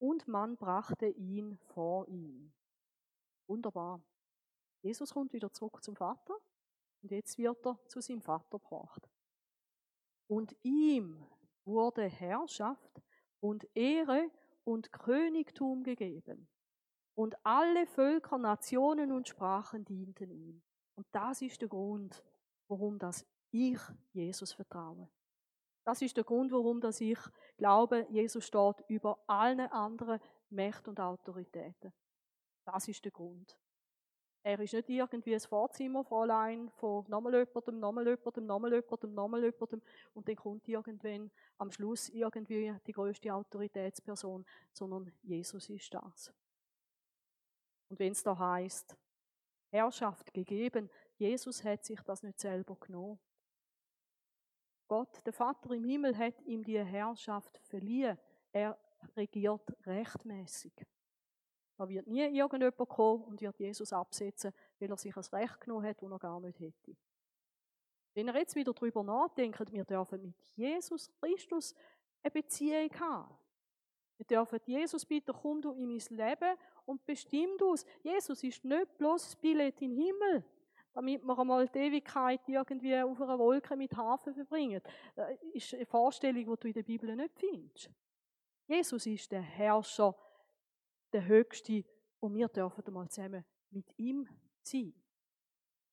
Und 0.00 0.26
man 0.26 0.56
brachte 0.56 1.06
ihn 1.06 1.56
vor 1.56 2.08
ihn. 2.08 2.52
Wunderbar. 3.46 4.02
Jesus 4.82 5.14
kommt 5.14 5.32
wieder 5.32 5.52
zurück 5.52 5.80
zum 5.84 5.94
Vater 5.94 6.34
und 7.02 7.12
jetzt 7.12 7.38
wird 7.38 7.64
er 7.64 7.78
zu 7.86 8.00
seinem 8.00 8.20
Vater 8.20 8.58
gebracht. 8.58 9.08
Und 10.26 10.56
ihm 10.64 11.24
wurde 11.64 12.08
Herrschaft 12.08 13.00
und 13.38 13.64
Ehre 13.76 14.28
und 14.64 14.90
Königtum 14.90 15.84
gegeben. 15.84 16.48
Und 17.14 17.36
alle 17.46 17.86
Völker, 17.86 18.38
Nationen 18.38 19.12
und 19.12 19.28
Sprachen 19.28 19.84
dienten 19.84 20.32
ihm. 20.32 20.64
Und 20.96 21.06
das 21.12 21.42
ist 21.42 21.60
der 21.60 21.68
Grund, 21.68 22.24
warum 22.68 22.98
das 22.98 23.26
ich 23.50 23.78
Jesus 24.12 24.52
vertraue. 24.52 25.08
Das 25.84 26.00
ist 26.00 26.16
der 26.16 26.24
Grund, 26.24 26.50
warum 26.50 26.80
dass 26.80 27.00
ich 27.00 27.18
glaube, 27.56 28.06
Jesus 28.10 28.46
steht 28.46 28.82
über 28.88 29.18
allen 29.26 29.60
anderen 29.70 30.18
Mächten 30.50 30.90
und 30.90 31.00
Autoritäten. 31.00 31.92
Das 32.64 32.88
ist 32.88 33.04
der 33.04 33.12
Grund. 33.12 33.58
Er 34.42 34.58
ist 34.60 34.74
nicht 34.74 34.90
irgendwie 34.90 35.34
ein 35.34 35.40
Vorzimmerfräulein 35.40 36.70
von 36.70 37.04
nochmal 37.08 37.34
jemandem, 37.34 37.78
nochmal 37.80 38.06
jemandem, 38.06 38.46
nochmal 38.46 38.72
jemandem, 38.74 39.14
nochmal 39.14 39.42
jemandem 39.42 39.82
und 40.12 40.28
dann 40.28 40.36
kommt 40.36 40.68
irgendwann 40.68 41.30
am 41.56 41.70
Schluss 41.70 42.10
irgendwie 42.10 42.74
die 42.86 42.92
größte 42.92 43.32
Autoritätsperson, 43.32 44.44
sondern 44.70 45.10
Jesus 45.22 45.70
ist 45.70 45.94
das. 45.94 46.32
Und 47.88 47.98
wenn 47.98 48.12
es 48.12 48.22
da 48.22 48.36
heißt, 48.38 48.96
Herrschaft 49.70 50.34
gegeben, 50.34 50.90
Jesus 51.16 51.62
hat 51.64 51.84
sich 51.84 52.00
das 52.02 52.22
nicht 52.22 52.40
selber 52.40 52.76
genommen. 52.76 53.18
Gott, 54.88 55.24
der 55.24 55.32
Vater 55.32 55.70
im 55.72 55.84
Himmel, 55.84 56.16
hat 56.16 56.40
ihm 56.42 56.62
die 56.62 56.82
Herrschaft 56.82 57.58
verliehen. 57.58 58.18
Er 58.52 58.78
regiert 59.16 59.74
rechtmäßig. 59.86 60.72
Da 61.76 61.88
wird 61.88 62.06
nie 62.06 62.24
irgendjemand 62.24 62.88
kommen 62.88 63.24
und 63.24 63.40
wird 63.40 63.58
Jesus 63.58 63.92
absetzen, 63.92 64.52
weil 64.78 64.90
er 64.90 64.96
sich 64.96 65.16
ein 65.16 65.24
Recht 65.24 65.60
genommen 65.60 65.86
hat, 65.86 66.00
das 66.00 66.10
er 66.10 66.18
gar 66.18 66.40
nicht 66.40 66.60
hätte. 66.60 66.96
Wenn 68.14 68.28
ihr 68.28 68.36
jetzt 68.36 68.54
wieder 68.54 68.72
darüber 68.72 69.02
nachdenkt, 69.02 69.72
wir 69.72 69.84
dürfen 69.84 70.22
mit 70.22 70.36
Jesus 70.54 71.10
Christus 71.20 71.74
eine 72.22 72.30
Beziehung 72.30 72.90
haben. 73.00 73.36
Wir 74.16 74.26
dürfen 74.26 74.60
Jesus 74.66 75.04
bitten, 75.04 75.34
komm 75.34 75.60
du 75.60 75.72
in 75.72 75.88
mein 75.88 75.98
Leben 75.98 76.56
und 76.86 77.04
bestimm 77.04 77.58
du 77.58 77.74
es. 77.74 77.84
Jesus 78.02 78.44
ist 78.44 78.64
nicht 78.64 78.96
bloß 78.96 79.24
das 79.24 79.36
Billett 79.36 79.82
in 79.82 79.96
den 79.96 80.04
Himmel, 80.04 80.44
damit 80.94 81.24
wir 81.24 81.38
einmal 81.38 81.68
die 81.68 81.78
Ewigkeit 81.78 82.40
irgendwie 82.46 82.96
auf 83.00 83.20
einer 83.20 83.38
Wolke 83.38 83.76
mit 83.76 83.94
Hafen 83.96 84.32
verbringen. 84.32 84.80
Das 85.14 85.28
ist 85.52 85.74
eine 85.74 85.84
Vorstellung, 85.84 86.44
die 86.44 86.60
du 86.60 86.68
in 86.68 86.72
der 86.72 86.82
Bibel 86.82 87.14
nicht 87.16 87.38
findest. 87.38 87.90
Jesus 88.66 89.06
ist 89.06 89.30
der 89.32 89.42
Herrscher 89.42 90.14
der 91.12 91.26
Höchste 91.26 91.84
und 92.20 92.34
wir 92.34 92.48
dürfen 92.48 92.92
mal 92.92 93.08
zusammen 93.08 93.44
mit 93.70 93.86
ihm 93.98 94.26
sein. 94.62 94.94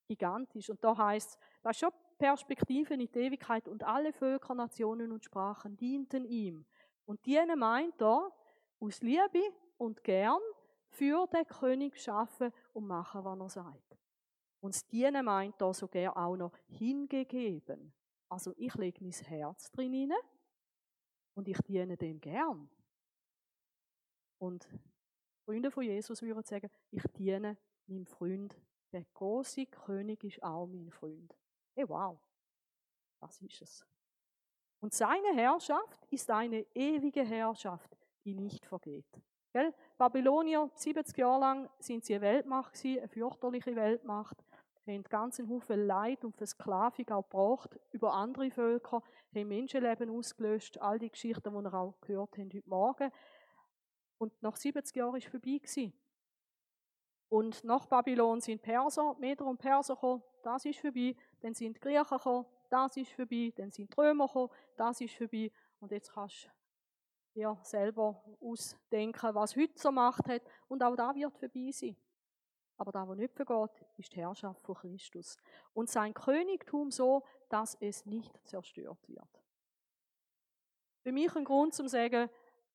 Gigantisch. 0.08 0.70
Und 0.70 0.84
da 0.84 0.96
heißt 0.96 1.38
das 1.64 1.76
ist 1.76 1.80
schon 1.80 1.92
Perspektive 2.18 2.94
in 2.94 3.00
die 3.00 3.20
Ewigkeit 3.20 3.68
und 3.68 3.84
alle 3.84 4.14
Völker, 4.14 4.54
Nationen 4.54 5.12
und 5.12 5.26
Sprachen 5.26 5.76
dienten 5.76 6.24
ihm. 6.24 6.66
Und 7.06 7.26
dienen 7.26 7.58
meint 7.58 8.00
er 8.00 8.32
aus 8.80 9.02
Liebe 9.02 9.42
und 9.78 10.04
gern 10.04 10.40
für 10.90 11.26
den 11.28 11.46
König 11.46 12.00
schaffen 12.00 12.54
und 12.74 12.86
machen, 12.86 13.24
was 13.24 13.40
er 13.40 13.50
sagt. 13.64 13.98
Und 14.62 14.76
das 14.76 14.88
Dienen 14.88 15.26
meint 15.26 15.60
da 15.60 15.74
sogar 15.74 16.16
auch 16.16 16.38
noch 16.38 16.56
hingegeben. 16.68 17.94
Also 18.30 18.54
ich 18.56 18.74
lege 18.76 19.04
mein 19.04 19.12
Herz 19.12 19.72
drin 19.72 19.94
hinein 19.94 20.18
und 21.34 21.48
ich 21.48 21.58
diene 21.68 21.98
dem 21.98 22.22
gern. 22.22 22.70
Und 24.38 24.68
Freunde 25.46 25.72
von 25.72 25.84
Jesus 25.84 26.22
würden 26.22 26.44
sagen, 26.44 26.70
ich 26.92 27.04
diene 27.18 27.58
meinem 27.88 28.06
Freund. 28.06 28.56
Der 28.94 29.04
große 29.14 29.66
König 29.66 30.24
ist 30.24 30.42
auch 30.44 30.68
mein 30.68 30.92
Freund. 30.92 31.36
Hey, 31.76 31.88
wow. 31.88 32.20
Das 33.20 33.42
ist 33.42 33.62
es. 33.62 33.86
Und 34.80 34.94
seine 34.94 35.34
Herrschaft 35.36 36.06
ist 36.10 36.30
eine 36.30 36.66
ewige 36.74 37.24
Herrschaft, 37.24 37.96
die 38.26 38.34
nicht 38.34 38.66
vergeht. 38.66 39.22
Gell? 39.54 39.74
Babylonier, 39.98 40.70
70 40.74 41.18
Jahre 41.18 41.40
lang 41.40 41.70
sind 41.80 42.04
sie 42.04 42.16
eine 42.16 42.22
Weltmacht 42.22 42.74
gewesen, 42.74 43.00
eine 43.00 43.08
fürchterliche 43.08 43.76
Weltmacht, 43.76 44.44
haben 44.88 45.04
ganzen 45.04 45.50
Haufen 45.50 45.86
Leid 45.86 46.24
und 46.24 46.36
Versklavung 46.36 47.10
auch 47.10 47.24
gebraucht 47.24 47.80
über 47.92 48.14
andere 48.14 48.52
Völker, 48.52 49.04
haben 49.36 49.48
Menschenleben 49.48 50.10
ausgelöscht, 50.10 50.80
all 50.80 51.00
die 51.00 51.12
Geschichten, 51.12 51.50
die 51.50 51.64
wir 51.64 51.74
auch 51.74 52.00
gehört 52.02 52.38
haben 52.38 52.52
heute 52.54 52.70
Morgen. 52.70 53.12
Und 54.18 54.42
nach 54.42 54.56
70 54.56 54.96
Jahren 54.96 55.16
ist 55.16 55.28
vorbei 55.28 55.58
gewesen. 55.58 55.94
Und 57.30 57.64
nach 57.64 57.86
Babylon 57.86 58.42
sind 58.42 58.62
Perser, 58.62 59.16
Meder 59.20 59.46
und 59.46 59.58
Perser 59.58 59.96
gekommen, 59.96 60.22
das 60.44 60.66
ist 60.66 60.80
vorbei. 60.80 61.16
Dann 61.40 61.54
sind 61.54 61.80
Griechen 61.80 62.18
gekommen, 62.18 62.46
das 62.70 62.98
ist 62.98 63.12
vorbei. 63.12 63.54
Dann 63.56 63.72
sind 63.72 63.98
Römer 63.98 64.28
gekommen, 64.28 64.50
das 64.76 65.02
ist 65.02 65.16
vorbei. 65.16 65.52
Und 65.80 65.92
jetzt 65.92 66.12
kannst 66.12 66.50
du 67.34 67.40
dir 67.40 67.58
selber 67.64 68.22
ausdenken, 68.42 69.34
was 69.34 69.56
heute 69.56 69.80
so 69.80 69.92
Macht 69.92 70.28
hat. 70.28 70.42
Und 70.68 70.84
auch 70.84 70.96
da 70.96 71.16
wird 71.16 71.38
vorbei 71.38 71.72
sein. 71.72 71.96
Aber 72.82 72.92
da, 72.92 73.08
wo 73.08 73.14
nicht 73.14 73.36
vergeht, 73.36 73.70
ist 73.98 74.12
die 74.12 74.22
Herrschaft 74.22 74.60
von 74.64 74.74
Christus. 74.74 75.38
Und 75.76 75.88
sein 75.88 76.16
Königtum 76.16 76.90
so, 76.90 77.24
dass 77.48 77.76
es 77.80 78.08
nicht 78.08 78.36
zerstört 78.44 79.08
wird. 79.08 79.44
Für 81.04 81.12
mich 81.12 81.36
ein 81.36 81.44
Grund 81.44 81.76
zum 81.76 81.88
sagen, 81.88 82.28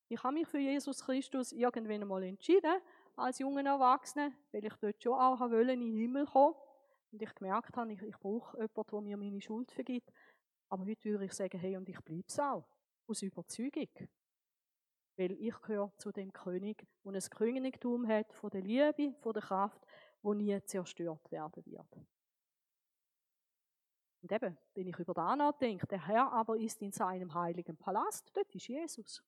ich 0.07 0.23
habe 0.23 0.35
mich 0.35 0.47
für 0.47 0.61
Jesus 0.61 1.05
Christus 1.05 1.51
irgendwann 1.51 2.03
einmal 2.03 2.23
entschieden, 2.23 2.81
als 3.17 3.41
junger 3.41 3.65
Erwachsener, 3.65 4.31
weil 4.53 4.65
ich 4.65 4.75
dort 4.75 5.03
schon 5.03 5.15
auch 5.15 5.41
wollte, 5.41 5.73
in 5.73 5.81
den 5.81 5.97
Himmel 5.97 6.27
kommen 6.27 6.55
und 7.11 7.21
ich 7.21 7.35
gemerkt 7.35 7.77
habe, 7.77 7.93
ich, 7.93 8.03
ich 8.03 8.17
brauche 8.19 8.57
jemanden, 8.59 8.91
der 8.93 9.01
mir 9.01 9.17
meine 9.17 9.41
Schuld 9.41 9.73
vergibt. 9.73 10.13
Aber 10.69 10.87
heute 10.87 11.11
würde 11.11 11.25
ich 11.25 11.33
sagen, 11.33 11.59
hey, 11.59 11.77
und 11.77 11.89
ich 11.89 12.01
bleibe 12.03 12.29
es 12.29 12.39
auch, 12.39 12.65
aus 13.09 13.23
Überzeugung. 13.23 13.89
Weil 15.17 15.33
ich 15.33 15.59
gehöre 15.63 15.93
zu 15.97 16.13
dem 16.13 16.33
König, 16.33 16.87
der 17.05 17.13
ein 17.13 17.21
Königtum 17.21 18.07
hat 18.07 18.33
von 18.33 18.51
der 18.51 18.63
Liebe, 18.63 19.15
von 19.21 19.33
der 19.33 19.43
Kraft, 19.43 19.87
wo 20.23 20.35
nie 20.35 20.61
zerstört 20.65 21.31
werden 21.31 21.65
wird. 21.65 21.97
Und 24.23 24.33
eben, 24.33 24.59
wenn 24.75 24.87
ich 24.89 24.99
über 24.99 25.15
das 25.15 25.37
nachdenke, 25.37 25.87
der 25.87 26.07
Herr 26.07 26.33
aber 26.33 26.59
ist 26.59 26.83
in 26.83 26.93
seinem 26.93 27.33
heiligen 27.33 27.77
Palast, 27.77 28.31
dort 28.35 28.53
ist 28.55 28.67
Jesus. 28.67 29.23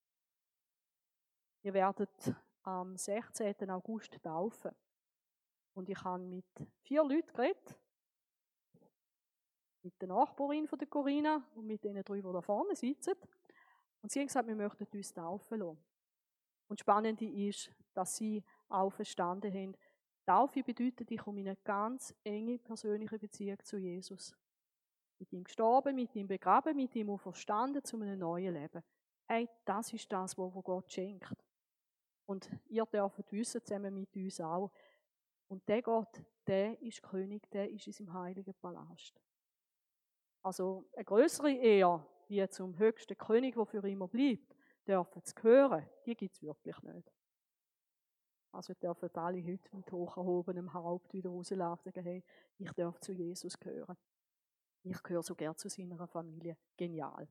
Ihr 1.63 1.73
werdet 1.73 2.35
am 2.63 2.97
16. 2.97 3.71
August 3.71 4.21
taufen. 4.23 4.73
Und 5.75 5.89
ich 5.89 6.03
habe 6.03 6.23
mit 6.23 6.47
vier 6.83 7.05
Leuten 7.05 7.33
geredet. 7.33 7.79
Mit 9.83 10.01
der 10.01 10.09
Nachbarin 10.09 10.67
von 10.67 10.79
der 10.79 10.89
Corinna 10.89 11.47
und 11.55 11.67
mit 11.67 11.85
den 11.85 12.03
drei, 12.03 12.17
die 12.17 12.33
da 12.33 12.41
vorne 12.41 12.75
sitzen. 12.75 13.15
Und 14.03 14.13
sie 14.13 14.21
haben 14.21 14.27
gesagt, 14.27 14.49
wir 14.49 14.57
möchten 14.57 14.87
uns 14.93 15.13
taufen 15.13 15.59
lassen. 15.59 15.85
Und 16.69 16.81
spannend 16.81 17.21
ist, 17.23 17.71
dass 17.95 18.17
sie 18.17 18.45
auch 18.69 18.91
verstanden 18.91 19.53
haben, 19.53 19.77
Taufe 20.27 20.63
bedeutet, 20.63 21.11
ich 21.11 21.19
komme 21.19 21.41
in 21.41 21.49
eine 21.49 21.57
ganz 21.65 22.15
enge 22.23 22.59
persönliche 22.59 23.19
Beziehung 23.19 23.57
zu 23.65 23.79
Jesus. 23.79 24.37
Mit 25.19 25.33
ihm 25.33 25.43
gestorben, 25.43 25.97
mit 25.97 26.15
ihm 26.15 26.29
begraben, 26.29 26.77
mit 26.77 26.95
ihm 26.95 27.09
auferstanden 27.09 27.83
zu 27.83 27.97
einem 27.97 28.19
neuen 28.19 28.53
Leben. 28.53 28.83
Hey, 29.27 29.49
das 29.65 29.93
ist 29.95 30.13
das, 30.13 30.37
was 30.37 30.65
Gott 30.65 30.93
schenkt. 30.93 31.35
Und 32.27 32.51
ihr 32.67 32.85
dürft 32.85 33.33
wissen, 33.33 33.65
zusammen 33.65 33.95
mit 33.95 34.15
uns 34.17 34.39
auch. 34.39 34.71
Und 35.49 35.67
der 35.67 35.81
Gott, 35.81 36.23
der 36.47 36.79
ist 36.83 37.03
König, 37.03 37.51
der 37.51 37.71
ist 37.71 37.87
in 37.87 37.95
seinem 37.95 38.13
heiligen 38.13 38.55
Palast. 38.55 39.19
Also 40.43 40.91
eine 40.95 41.07
größere 41.07 41.53
Ehe, 41.53 42.07
wie 42.29 42.49
zum 42.49 42.79
höchsten 42.79 43.17
König, 43.17 43.55
der 43.55 43.67
für 43.67 43.89
immer 43.89 44.09
bleibt, 44.09 44.55
dürfen 44.87 45.25
zu 45.25 45.35
hören, 45.43 45.89
die 46.07 46.15
gibt 46.15 46.35
es 46.35 46.43
wirklich 46.43 46.81
nicht. 46.83 47.13
Also 48.53 48.75
dürfen 48.75 49.11
alle 49.15 49.45
heute 49.45 49.77
mit 49.77 49.91
hoch 49.93 50.17
erhobenem 50.17 50.73
Haupt 50.73 51.13
wieder 51.13 51.31
rauslaufen 51.31 51.93
sagen, 51.93 52.05
hey, 52.05 52.25
ich 52.59 52.73
darf 52.73 52.99
zu 53.01 53.13
Jesus 53.13 53.59
gehören. 53.59 53.97
Ich 54.83 55.03
gehöre 55.03 55.23
so 55.23 55.35
gern 55.35 55.57
zu 55.57 55.69
seiner 55.69 56.07
Familie. 56.07 56.57
Genial. 56.77 57.29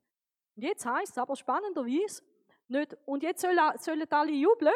Und 0.56 0.64
jetzt 0.64 0.86
heißt 0.86 1.12
es 1.12 1.18
aber 1.18 1.36
spannenderweise, 1.36 2.24
nicht, 2.68 2.98
und 3.06 3.24
jetzt 3.24 3.42
sollen 3.42 4.12
alle 4.12 4.32
jubeln, 4.32 4.74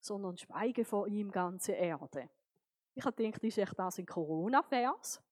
sondern 0.00 0.36
schweigen 0.36 0.84
vor 0.84 1.06
ihm 1.06 1.30
ganze 1.30 1.72
Erde. 1.72 2.28
Ich 2.94 3.04
habe 3.04 3.16
gedacht, 3.16 3.42
ist 3.44 3.58
das 3.58 3.98
ein 3.98 4.06
Corona-Vers? 4.06 5.22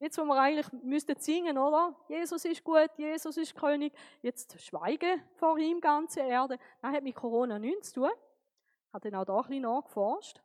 Jetzt, 0.00 0.16
wo 0.16 0.24
wir 0.24 0.40
eigentlich 0.40 0.72
müssten 0.82 1.14
singen, 1.20 1.58
oder? 1.58 1.94
Jesus 2.08 2.46
ist 2.46 2.64
gut, 2.64 2.88
Jesus 2.96 3.36
ist 3.36 3.54
König. 3.54 3.92
Jetzt 4.22 4.58
schweigen 4.58 5.22
vor 5.34 5.58
ihm 5.58 5.78
ganze 5.78 6.20
Erde. 6.20 6.58
Das 6.80 6.92
hat 6.92 7.02
mit 7.02 7.14
Corona 7.14 7.58
nichts 7.58 7.92
zu 7.92 8.00
tun. 8.00 8.10
Habe 8.94 9.10
dann 9.10 9.20
auch 9.20 9.26
da 9.26 9.36
ein 9.36 9.42
bisschen 9.42 9.62
nachgeforscht. 9.62 10.40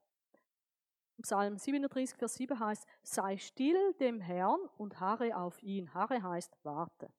Psalm 1.21 1.57
37, 1.57 2.17
Vers 2.17 2.35
7 2.35 2.59
heißt, 2.59 2.85
sei 3.01 3.37
still 3.37 3.93
dem 3.93 4.19
Herrn 4.19 4.59
und 4.77 4.99
harre 4.99 5.37
auf 5.37 5.63
ihn. 5.63 5.93
Harre 5.93 6.21
heißt 6.21 6.53
warte. 6.63 7.09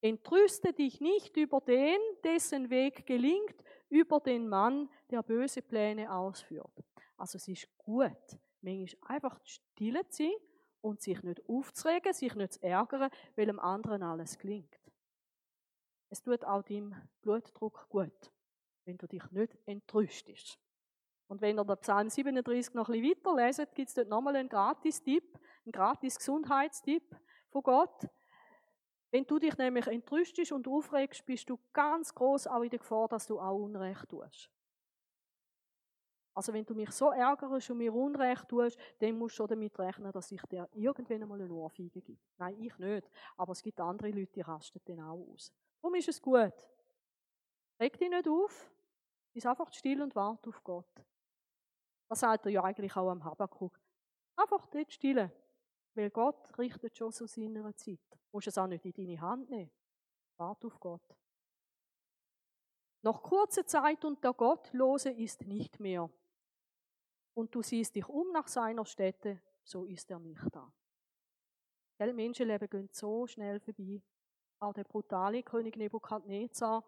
Entrüste 0.00 0.72
dich 0.72 1.02
nicht 1.02 1.36
über 1.36 1.60
den, 1.60 2.00
dessen 2.24 2.70
Weg 2.70 3.06
gelingt, 3.06 3.62
über 3.90 4.20
den 4.20 4.48
Mann, 4.48 4.88
der 5.10 5.22
böse 5.22 5.60
Pläne 5.60 6.10
ausführt. 6.10 6.82
Also 7.18 7.36
es 7.36 7.46
ist 7.46 7.68
gut, 7.76 8.38
manchmal 8.62 9.18
einfach 9.18 9.38
still 9.44 10.00
zu 10.08 10.22
sein 10.22 10.32
und 10.80 11.00
sich 11.00 11.22
nicht 11.22 11.42
aufzuregen, 11.48 12.12
sich 12.12 12.34
nicht 12.34 12.54
zu 12.54 12.62
ärgern, 12.62 13.10
weil 13.36 13.46
dem 13.46 13.60
anderen 13.60 14.02
alles 14.02 14.38
gelingt. 14.38 14.78
Es 16.08 16.22
tut 16.22 16.44
auch 16.44 16.62
deinem 16.62 16.94
Blutdruck 17.22 17.88
gut, 17.88 18.32
wenn 18.84 18.98
du 18.98 19.06
dich 19.06 19.30
nicht 19.30 19.56
entrüstest. 19.66 20.58
Und 21.28 21.40
wenn 21.40 21.56
ihr 21.56 21.64
den 21.64 21.78
Psalm 21.78 22.10
37 22.10 22.74
noch 22.74 22.88
ein 22.88 23.00
bisschen 23.00 23.16
weiterleset, 23.24 23.74
gibt 23.76 23.88
es 23.88 23.94
dort 23.94 24.08
nochmal 24.08 24.34
einen 24.34 24.48
Gratis-Tipp, 24.48 25.38
einen 25.64 25.72
Gratis-Gesundheitstipp 25.72 27.16
von 27.50 27.62
Gott. 27.62 28.08
Wenn 29.12 29.24
du 29.24 29.38
dich 29.38 29.56
nämlich 29.56 29.86
entrüstest 29.86 30.50
und 30.50 30.66
aufregst, 30.66 31.24
bist 31.24 31.48
du 31.48 31.60
ganz 31.72 32.12
groß 32.12 32.48
auch 32.48 32.62
in 32.62 32.70
der 32.70 32.80
Gefahr, 32.80 33.06
dass 33.06 33.28
du 33.28 33.38
auch 33.38 33.56
Unrecht 33.56 34.08
tust. 34.08 34.50
Also 36.40 36.54
wenn 36.54 36.64
du 36.64 36.74
mich 36.74 36.90
so 36.92 37.10
ärgerst 37.10 37.68
und 37.68 37.76
mir 37.76 37.92
Unrecht 37.92 38.48
tust, 38.48 38.78
dann 38.98 39.18
musst 39.18 39.34
du 39.34 39.42
schon 39.42 39.48
damit 39.48 39.78
rechnen, 39.78 40.10
dass 40.10 40.32
ich 40.32 40.40
dir 40.46 40.66
irgendwann 40.72 41.22
einmal 41.22 41.38
eine 41.38 41.52
Ohrfeige 41.52 42.00
gebe. 42.00 42.18
Nein, 42.38 42.58
ich 42.58 42.78
nicht. 42.78 43.10
Aber 43.36 43.52
es 43.52 43.62
gibt 43.62 43.78
andere 43.78 44.08
Leute, 44.08 44.32
die 44.32 44.40
rasten 44.40 44.80
dann 44.86 45.00
auch 45.00 45.18
aus. 45.34 45.52
Warum 45.82 45.96
ist 45.96 46.08
es 46.08 46.22
gut? 46.22 46.54
Reg 47.78 47.98
dich 47.98 48.08
nicht 48.08 48.26
auf. 48.26 48.72
Ist 49.34 49.44
einfach 49.44 49.70
still 49.74 50.00
und 50.00 50.16
warte 50.16 50.48
auf 50.48 50.64
Gott. 50.64 51.04
Das 52.08 52.20
sagt 52.20 52.46
er 52.46 52.52
ja 52.52 52.64
eigentlich 52.64 52.96
auch 52.96 53.10
am 53.10 53.22
Habakkuk. 53.22 53.78
Einfach 54.34 54.66
dort 54.68 54.90
stillen. 54.90 55.30
Weil 55.94 56.08
Gott 56.08 56.58
richtet 56.58 56.96
schon 56.96 57.12
zu 57.12 57.26
seiner 57.26 57.76
Zeit. 57.76 58.00
Du 58.12 58.18
musst 58.32 58.46
es 58.46 58.56
auch 58.56 58.66
nicht 58.66 58.86
in 58.86 58.94
deine 58.94 59.20
Hand 59.20 59.50
nehmen. 59.50 59.70
Warte 60.38 60.68
auf 60.68 60.80
Gott. 60.80 61.02
Noch 63.02 63.22
kurze 63.22 63.66
Zeit 63.66 64.06
und 64.06 64.24
der 64.24 64.32
Gottlose 64.32 65.10
ist 65.10 65.46
nicht 65.46 65.78
mehr 65.80 66.08
und 67.34 67.54
du 67.54 67.62
siehst 67.62 67.94
dich 67.94 68.08
um 68.08 68.32
nach 68.32 68.48
seiner 68.48 68.84
Stätte, 68.84 69.40
so 69.62 69.84
ist 69.84 70.10
er 70.10 70.18
nicht 70.18 70.42
da. 70.52 70.72
Gell, 71.98 72.12
Menschenleben 72.12 72.68
gehen 72.68 72.88
so 72.92 73.26
schnell 73.26 73.60
vorbei. 73.60 74.02
Auch 74.58 74.72
der 74.72 74.84
brutale 74.84 75.42
König 75.42 75.76
Nebukadnezar 75.76 76.84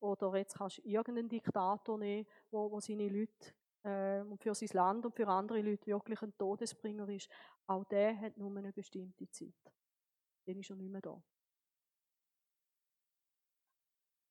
oder 0.00 0.36
jetzt 0.36 0.56
kannst 0.58 0.78
du 0.78 0.82
irgendeinen 0.82 1.28
Diktator 1.28 1.98
nehmen, 1.98 2.26
wo, 2.50 2.70
wo 2.70 2.80
seine 2.80 3.08
Leute 3.08 3.54
äh, 3.84 4.24
für 4.38 4.54
sein 4.54 4.68
Land 4.72 5.06
und 5.06 5.14
für 5.14 5.28
andere 5.28 5.62
Leute 5.62 5.86
wirklich 5.86 6.20
ein 6.22 6.36
Todesbringer 6.36 7.08
ist. 7.08 7.28
Auch 7.66 7.84
der 7.84 8.18
hat 8.20 8.36
nur 8.36 8.56
eine 8.56 8.72
bestimmte 8.72 9.30
Zeit. 9.30 9.54
Dann 10.46 10.58
ist 10.58 10.70
er 10.70 10.76
nicht 10.76 10.90
mehr 10.90 11.00
da. 11.00 11.22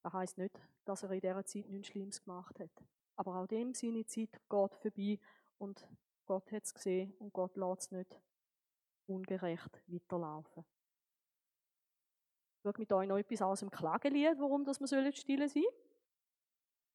Das 0.03 0.13
heisst 0.13 0.37
nicht, 0.37 0.61
dass 0.85 1.03
er 1.03 1.11
in 1.11 1.21
dieser 1.21 1.45
Zeit 1.45 1.67
nichts 1.67 1.87
Schlimmes 1.87 2.23
gemacht 2.23 2.59
hat. 2.59 2.85
Aber 3.15 3.37
auch 3.37 3.47
dem 3.47 3.73
seine 3.73 4.05
Zeit 4.05 4.31
geht 4.31 4.75
vorbei 4.75 5.19
und 5.57 5.87
Gott 6.25 6.51
hat 6.51 6.63
es 6.63 6.73
gesehen 6.73 7.13
und 7.19 7.33
Gott 7.33 7.55
lässt 7.55 7.81
es 7.81 7.91
nicht 7.91 8.21
ungerecht 9.07 9.81
weiterlaufen. 9.87 10.65
Ich 12.57 12.63
schaue 12.63 12.73
mit 12.79 12.91
euch 12.91 13.07
noch 13.07 13.17
etwas 13.17 13.41
aus 13.41 13.59
dem 13.59 13.69
Klagelied, 13.69 14.39
warum 14.39 14.63
das 14.65 14.79
wir 14.79 15.11
still 15.11 15.39
sein 15.39 15.49
sollen. 15.49 15.65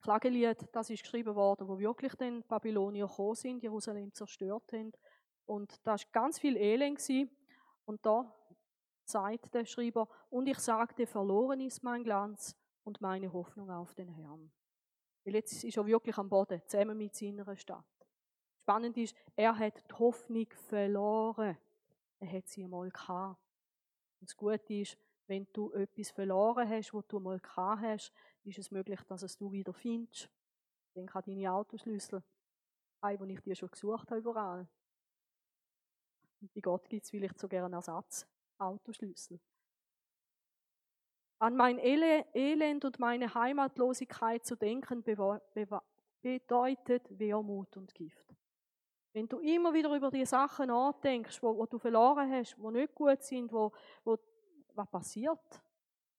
Klagelied, 0.00 0.68
das 0.72 0.90
ist 0.90 1.02
geschrieben 1.02 1.34
worden, 1.34 1.68
wo 1.68 1.78
wirklich 1.78 2.14
den 2.14 2.42
Babylonier 2.42 3.06
gekommen 3.06 3.34
sind, 3.34 3.62
Jerusalem 3.62 4.12
zerstört 4.12 4.72
haben. 4.72 4.92
Und 5.44 5.78
da 5.86 5.92
war 5.92 6.00
ganz 6.12 6.38
viel 6.38 6.56
Elend. 6.56 6.98
Gewesen. 6.98 7.30
Und 7.84 8.04
da 8.06 8.34
sagt 9.04 9.52
der 9.54 9.66
Schreiber, 9.66 10.08
und 10.30 10.46
ich 10.46 10.58
sagte, 10.58 11.06
verloren 11.06 11.60
ist 11.60 11.82
mein 11.82 12.02
Glanz 12.02 12.56
und 12.84 13.00
meine 13.00 13.32
Hoffnung 13.32 13.70
auf 13.70 13.94
den 13.94 14.08
Herrn. 14.08 14.52
Weil 15.24 15.34
jetzt 15.34 15.64
ist 15.64 15.76
er 15.76 15.86
wirklich 15.86 16.16
am 16.16 16.28
Boden, 16.28 16.62
zusammen 16.66 16.96
mit 16.96 17.14
seiner 17.14 17.56
Stadt. 17.56 17.99
Spannend 18.70 18.96
ist, 18.98 19.16
er 19.34 19.58
hat 19.58 19.82
die 19.90 19.94
Hoffnung 19.94 20.46
verloren. 20.68 21.58
Er 22.20 22.32
hat 22.32 22.46
sie 22.46 22.62
einmal 22.62 22.88
gehabt. 22.88 23.36
Und 24.20 24.30
das 24.30 24.36
Gute 24.36 24.74
ist, 24.74 24.96
wenn 25.26 25.48
du 25.52 25.72
etwas 25.72 26.12
verloren 26.12 26.68
hast, 26.68 26.94
was 26.94 27.04
du 27.08 27.16
einmal 27.16 27.40
gehabt 27.40 27.82
hast, 27.82 28.12
ist 28.44 28.60
es 28.60 28.70
möglich, 28.70 29.00
dass 29.08 29.22
es 29.22 29.36
du 29.36 29.50
wieder 29.50 29.72
findest. 29.72 30.30
Denk 30.94 31.12
an 31.16 31.24
deine 31.26 31.52
Autoschlüssel. 31.52 32.22
Ein, 33.00 33.18
wo 33.18 33.24
ich 33.24 33.40
dir 33.40 33.56
schon 33.56 33.72
gesucht 33.72 34.08
habe 34.08 34.20
überall. 34.20 34.68
Und 36.40 36.54
bei 36.54 36.60
Gott 36.60 36.88
gibt 36.88 37.02
es 37.02 37.10
vielleicht 37.10 37.40
sogar 37.40 37.64
einen 37.64 37.74
Ersatz. 37.74 38.24
Autoschlüssel. 38.56 39.40
An 41.40 41.56
mein 41.56 41.80
Elend 41.80 42.84
und 42.84 43.00
meine 43.00 43.34
Heimatlosigkeit 43.34 44.46
zu 44.46 44.54
denken 44.54 45.02
bedeutet 45.02 45.58
Wehrmut 47.18 47.76
und 47.76 47.92
Gift. 47.96 48.30
Wenn 49.12 49.28
du 49.28 49.40
immer 49.40 49.74
wieder 49.74 49.94
über 49.94 50.10
die 50.10 50.24
Sachen 50.24 50.68
nachdenkst, 50.68 51.42
wo, 51.42 51.56
wo 51.56 51.66
du 51.66 51.78
verloren 51.78 52.30
hast, 52.30 52.56
wo 52.58 52.70
nicht 52.70 52.94
gut 52.94 53.22
sind, 53.22 53.52
wo, 53.52 53.72
wo, 54.04 54.16
was 54.74 54.88
passiert? 54.88 55.62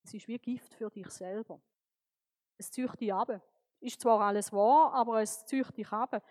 Es 0.03 0.13
ist 0.13 0.27
wie 0.27 0.37
Gift 0.37 0.73
für 0.73 0.89
dich 0.89 1.09
selber. 1.09 1.61
Es 2.57 2.69
zieht 2.69 2.99
dich 2.99 3.13
ab. 3.13 3.41
Ist 3.79 4.01
zwar 4.01 4.19
alles 4.19 4.51
wahr, 4.51 4.93
aber 4.93 5.21
es 5.21 5.45
zieht 5.45 5.75
dich 5.77 5.91
ab. 5.91 6.21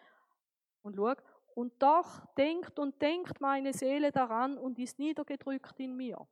Und 0.82 0.96
schau, 0.96 1.14
und 1.54 1.82
doch 1.82 2.26
denkt 2.36 2.78
und 2.78 3.00
denkt 3.00 3.40
meine 3.40 3.72
Seele 3.72 4.12
daran 4.12 4.58
und 4.58 4.78
ist 4.78 4.98
niedergedrückt 4.98 5.80
in 5.80 5.96
mir. 5.96 6.26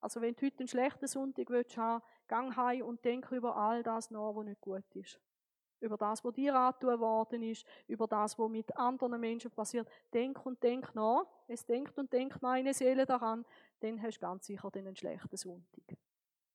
Also 0.00 0.20
wenn 0.20 0.34
du 0.34 0.46
heute 0.46 0.60
einen 0.60 0.68
schlechten 0.68 1.06
Sonntag 1.06 1.50
willst 1.50 1.76
haben, 1.76 2.02
gang 2.28 2.56
heim 2.56 2.82
und 2.82 3.04
denk 3.04 3.30
über 3.32 3.56
all 3.56 3.82
das 3.82 4.10
nach, 4.10 4.34
was 4.34 4.44
nicht 4.44 4.60
gut 4.60 4.96
ist 4.96 5.20
über 5.82 5.96
das, 5.96 6.24
was 6.24 6.32
dir 6.32 6.54
angetan 6.54 7.00
worden 7.00 7.42
ist, 7.42 7.66
über 7.86 8.06
das, 8.06 8.38
was 8.38 8.48
mit 8.48 8.76
anderen 8.76 9.20
Menschen 9.20 9.50
passiert. 9.50 9.88
Denk 10.12 10.44
und 10.46 10.62
denk 10.62 10.94
nach. 10.94 11.24
Es 11.48 11.64
denkt 11.64 11.98
und 11.98 12.12
denkt 12.12 12.40
meine 12.40 12.72
Seele 12.72 13.04
daran, 13.04 13.44
dann 13.80 14.00
hast 14.00 14.18
du 14.18 14.20
ganz 14.20 14.46
sicher 14.46 14.70
einen 14.74 14.96
schlechten 14.96 15.36
Sonntag. 15.36 15.98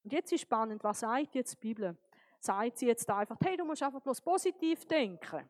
Und 0.04 0.14
jetzt 0.14 0.32
ist 0.32 0.42
spannend, 0.42 0.84
was 0.84 1.02
sagt 1.02 1.36
jetzt 1.36 1.54
die 1.54 1.68
Bibel? 1.68 1.98
Sagt 2.40 2.78
sie 2.78 2.88
jetzt 2.88 3.10
einfach, 3.10 3.38
hey, 3.44 3.58
du 3.58 3.66
musst 3.66 3.84
einfach 3.84 4.02
bloß 4.02 4.22
positiv 4.22 4.86
denken. 4.86 5.50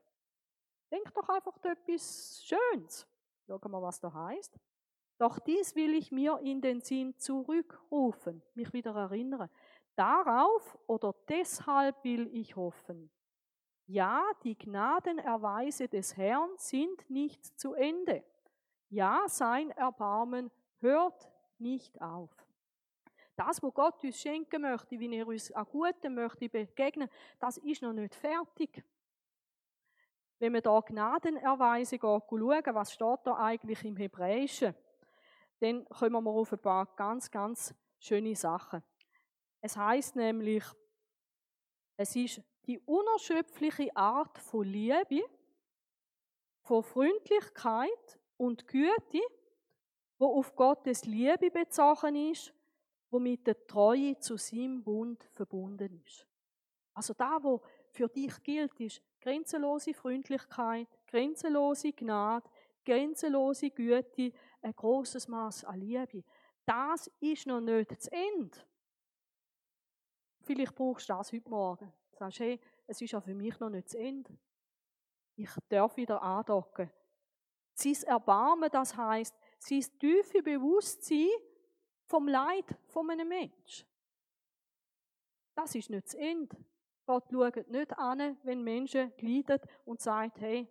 Denk 0.89 1.13
doch 1.13 1.29
einfach 1.29 1.55
etwas 1.63 2.43
Schönes. 2.43 3.05
Schauen 3.45 3.71
wir, 3.71 3.81
was 3.81 3.99
da 3.99 4.11
heißt. 4.11 4.57
Doch 5.19 5.39
dies 5.39 5.75
will 5.75 5.95
ich 5.95 6.11
mir 6.11 6.39
in 6.43 6.61
den 6.61 6.81
Sinn 6.81 7.17
zurückrufen, 7.17 8.43
mich 8.53 8.71
wieder 8.73 8.95
erinnern. 8.95 9.49
Darauf 9.95 10.77
oder 10.85 11.15
deshalb 11.27 12.03
will 12.03 12.29
ich 12.31 12.55
hoffen. 12.55 13.09
Ja, 13.89 14.21
die 14.43 14.57
Gnadenerweise 14.57 15.87
des 15.87 16.17
Herrn 16.17 16.49
sind 16.57 17.09
nicht 17.09 17.57
zu 17.57 17.73
Ende. 17.73 18.21
Ja, 18.89 19.23
sein 19.27 19.71
Erbarmen 19.71 20.51
hört 20.79 21.31
nicht 21.57 22.01
auf. 22.01 22.29
Das, 23.37 23.63
was 23.63 23.73
Gott 23.73 24.03
uns 24.03 24.19
schenken 24.19 24.63
möchte, 24.63 24.99
wie 24.99 25.15
er 25.15 25.25
uns 25.25 25.53
an 25.53 25.65
Guten 25.71 26.15
möchte 26.15 26.49
begegnen, 26.49 27.09
das 27.39 27.57
ist 27.57 27.81
noch 27.81 27.93
nicht 27.93 28.13
fertig. 28.13 28.83
Wenn 30.39 30.53
wir 30.53 30.61
da 30.61 30.81
Gnadenerweise 30.81 31.97
schauen, 31.97 32.63
was 32.73 32.93
steht 32.93 33.19
da 33.23 33.37
eigentlich 33.37 33.85
im 33.85 33.95
Hebräischen, 33.95 34.75
dann 35.59 35.85
kommen 35.85 36.23
wir 36.25 36.31
auf 36.31 36.51
ein 36.51 36.59
paar 36.59 36.85
ganz, 36.95 37.31
ganz 37.31 37.73
schöne 37.99 38.35
Sachen. 38.35 38.83
Es 39.61 39.77
heißt 39.77 40.17
nämlich, 40.17 40.63
es 41.95 42.15
ist 42.15 42.43
die 42.67 42.79
unerschöpfliche 42.79 43.95
Art 43.95 44.37
von 44.37 44.65
Liebe, 44.65 45.23
von 46.61 46.83
Freundlichkeit 46.83 48.19
und 48.35 48.67
Güte, 48.67 49.21
wo 50.19 50.37
auf 50.37 50.55
Gottes 50.55 51.05
Liebe 51.05 51.49
bezogen 51.49 52.31
ist, 52.31 52.53
wo 53.09 53.19
mit 53.19 53.47
der 53.47 53.65
Treue 53.67 54.19
zu 54.19 54.37
seinem 54.37 54.83
Bund 54.83 55.23
verbunden 55.33 56.01
ist. 56.05 56.27
Also 56.93 57.13
da, 57.13 57.41
wo 57.41 57.61
für 57.91 58.09
dich 58.09 58.43
gilt, 58.43 58.77
ist 58.81 59.01
grenzenlose 59.21 59.93
Freundlichkeit, 59.93 60.87
grenzenlose 61.07 61.93
Gnade, 61.93 62.49
grenzenlose 62.83 63.69
Güte, 63.69 64.33
ein 64.61 64.75
großes 64.75 65.27
Maß 65.29 65.63
an 65.63 65.79
Liebe. 65.79 66.23
Das 66.65 67.09
ist 67.21 67.47
noch 67.47 67.61
nicht 67.61 67.91
das 67.91 68.07
Ende. 68.07 68.57
Vielleicht 70.41 70.75
brauchst 70.75 71.07
du 71.07 71.13
das 71.13 71.31
heute 71.31 71.49
Morgen. 71.49 71.93
Du 72.17 72.23
sagst, 72.23 72.39
hey, 72.39 72.59
es 72.87 72.99
ist 72.99 73.11
ja 73.11 73.21
für 73.21 73.35
mich 73.35 73.59
noch 73.59 73.69
nicht 73.69 73.87
das 73.87 73.93
Ende. 73.93 74.35
Ich 75.35 75.51
darf 75.69 75.95
wieder 75.97 76.21
andocken. 76.21 76.89
Sein 77.75 77.95
Erbarmen, 78.07 78.69
das 78.71 78.97
heißt, 78.97 79.35
sein 79.59 79.85
tiefe 79.99 80.41
Bewusstsein 80.41 81.29
vom 82.05 82.27
Leid 82.27 82.75
von 82.87 83.09
einem 83.11 83.27
Menschen. 83.27 83.87
Das 85.53 85.75
ist 85.75 85.91
nicht 85.91 86.07
das 86.07 86.15
Ende. 86.15 86.57
Gott 87.05 87.25
schaut 87.31 87.67
nicht 87.67 87.97
an, 87.97 88.37
wenn 88.43 88.63
Menschen 88.63 89.13
leiden 89.19 89.59
und 89.85 90.01
sagt, 90.01 90.39
hey, 90.39 90.67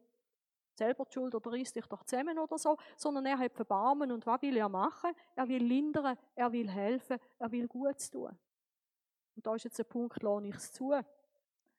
selber 0.75 1.05
die 1.05 1.13
Schuld 1.13 1.35
oder 1.35 1.53
reiss 1.53 1.73
dich 1.73 1.87
doch 1.87 2.03
zusammen 2.03 2.39
oder 2.39 2.59
so, 2.59 2.77
sondern 2.97 3.25
er 3.27 3.39
hat 3.39 3.55
Verbarmen 3.55 4.11
und 4.11 4.27
was 4.27 4.43
will 4.43 4.57
er 4.57 4.69
machen? 4.69 5.13
Er 5.37 5.49
will 5.49 5.63
lindern, 5.63 6.19
er 6.35 6.53
will 6.53 6.69
helfen, 6.69 7.19
er 7.39 7.53
will 7.53 7.69
Gutes 7.69 8.11
tun. 8.11 8.37
Und 9.37 9.47
da 9.47 9.55
ist 9.55 9.65
jetzt 9.65 9.79
ein 9.79 9.87
Punkt, 9.87 10.23
lohne 10.23 10.49
ich 10.49 10.57
es 10.57 10.73
zu. 10.73 10.93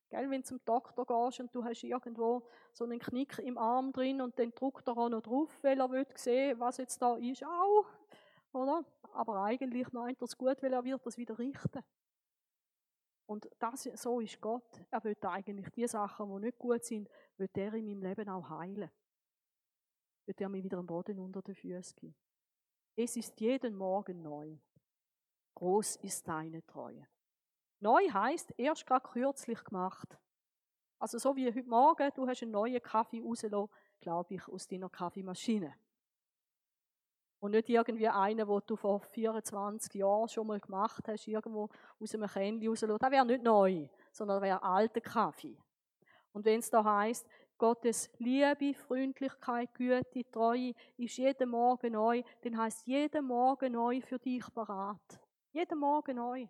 Gell, 0.10 0.30
wenn 0.30 0.42
du 0.42 0.48
zum 0.48 0.60
Doktor 0.64 1.06
gehst 1.06 1.42
und 1.42 1.54
du 1.54 1.64
hast 1.64 1.84
irgendwo 1.84 2.48
so 2.72 2.86
einen 2.86 3.00
Knick 3.00 3.40
im 3.40 3.58
Arm 3.58 3.92
drin 3.92 4.22
und 4.22 4.40
dann 4.40 4.52
drückt 4.52 4.88
er 4.88 4.98
auch 4.98 5.10
noch 5.10 5.22
drauf, 5.22 5.58
weil 5.64 5.80
er 5.80 5.92
will 5.92 6.08
sehen, 6.16 6.60
was 6.60 6.78
jetzt 6.78 7.02
da 7.02 7.18
ist. 7.18 7.44
Au! 7.44 7.86
Oder? 8.54 8.86
Aber 9.14 9.44
eigentlich 9.44 9.92
meint 9.92 10.22
er 10.22 10.26
es 10.26 10.38
gut, 10.38 10.62
weil 10.64 10.74
er 10.74 10.84
wird 10.84 11.06
das 11.06 11.18
wieder 11.18 11.38
richten. 11.38 11.84
Und 13.26 13.50
das, 13.60 13.84
so 13.84 14.22
ist 14.22 14.40
Gott. 14.40 14.80
Er 14.90 15.04
will 15.04 15.18
eigentlich 15.22 15.70
die 15.72 15.88
Sachen, 15.88 16.30
die 16.34 16.46
nicht 16.46 16.58
gut 16.58 16.86
sind, 16.86 17.10
will 17.36 17.50
er 17.54 17.74
in 17.74 17.86
meinem 17.86 18.02
Leben 18.02 18.30
auch 18.30 18.50
heilen. 18.50 18.90
Will 20.26 20.36
er 20.38 20.50
mir 20.50 20.64
wieder 20.64 20.78
einen 20.78 20.88
Boden 20.88 21.20
unter 21.20 21.42
den 21.42 21.56
Füßen 21.56 21.96
geben. 21.98 22.16
Es 22.96 23.18
ist 23.18 23.40
jeden 23.42 23.76
Morgen 23.76 24.22
neu. 24.22 24.58
Groß 25.56 25.98
ist 25.98 26.28
deine 26.28 26.66
Treue. 26.66 27.06
Neu 27.80 28.10
heißt 28.10 28.54
erst 28.58 28.86
gerade 28.86 29.08
kürzlich 29.08 29.64
gemacht. 29.64 30.18
Also 31.00 31.20
so 31.20 31.36
wie 31.36 31.48
heute 31.48 31.70
Morgen, 31.70 32.12
du 32.16 32.28
hast 32.28 32.42
einen 32.42 32.52
neuen 32.52 32.82
Kaffee 32.82 33.22
rausgelassen, 33.22 33.70
glaube 34.00 34.34
ich, 34.34 34.48
aus 34.48 34.68
deiner 34.68 34.90
Kaffeemaschine. 34.90 35.76
Und 37.40 37.52
nicht 37.52 37.70
irgendwie 37.70 38.08
einen, 38.08 38.48
den 38.48 38.62
du 38.66 38.76
vor 38.76 39.00
24 39.00 39.94
Jahren 39.94 40.28
schon 40.28 40.48
mal 40.48 40.60
gemacht 40.60 41.08
hast, 41.08 41.28
irgendwo 41.28 41.70
aus 42.00 42.16
einem 42.16 42.28
Kännchen 42.28 42.68
rauslassen. 42.68 42.98
Das 43.00 43.12
wäre 43.12 43.26
nicht 43.28 43.44
neu, 43.44 43.88
sondern 44.12 44.42
wäre 44.42 44.64
alter 44.64 45.02
Kaffee. 45.02 45.56
Und 46.34 46.46
wenn 46.46 46.60
es 46.60 46.70
da 46.72 46.84
heißt, 46.84 47.28
Gottes 47.60 48.10
Liebe, 48.18 48.74
Freundlichkeit, 48.74 49.74
Güte, 49.74 50.32
Treue 50.32 50.74
ist 50.98 51.18
jeden 51.18 51.50
Morgen 51.50 51.94
neu, 51.94 52.24
dann 52.42 52.58
heißt 52.58 52.88
jeden 52.88 53.26
Morgen 53.26 53.74
neu 53.74 54.02
für 54.02 54.20
dich 54.20 54.44
parat. 54.54 55.20
Jeden 55.52 55.80
Morgen 55.80 56.18
neu. 56.18 56.48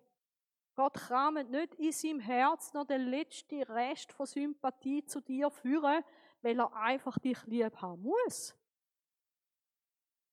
Gott 0.78 0.94
kramt 0.94 1.50
nicht 1.50 1.74
in 1.74 1.90
seinem 1.90 2.20
Herz 2.20 2.72
noch 2.72 2.86
den 2.86 3.08
letzten 3.08 3.64
Rest 3.64 4.12
von 4.12 4.26
Sympathie 4.26 5.04
zu 5.04 5.20
dir 5.20 5.50
führen, 5.50 6.04
weil 6.40 6.60
er 6.60 6.72
einfach 6.72 7.18
dich 7.18 7.44
lieb 7.46 7.82
haben 7.82 8.00
muss. 8.00 8.54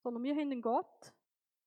Sondern 0.04 0.22
wir 0.22 0.36
haben 0.36 0.52
einen 0.52 0.62
Gott, 0.62 1.16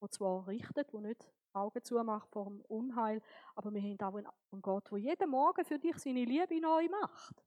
der 0.01 0.11
zwar 0.13 0.47
richtet, 0.47 0.93
der 0.93 1.01
nicht 1.01 1.29
Augen 1.53 1.83
zumacht 1.83 2.31
vor 2.31 2.45
dem 2.45 2.61
Unheil, 2.69 3.21
aber 3.57 3.75
wir 3.75 3.83
haben 3.83 4.01
auch 4.01 4.15
einen 4.53 4.63
Gott, 4.63 4.89
der 4.93 4.99
jeden 4.99 5.29
Morgen 5.29 5.65
für 5.65 5.81
dich 5.81 5.99
seine 5.99 6.25
Liebe 6.25 6.61
neu 6.61 6.89
macht. 6.89 7.43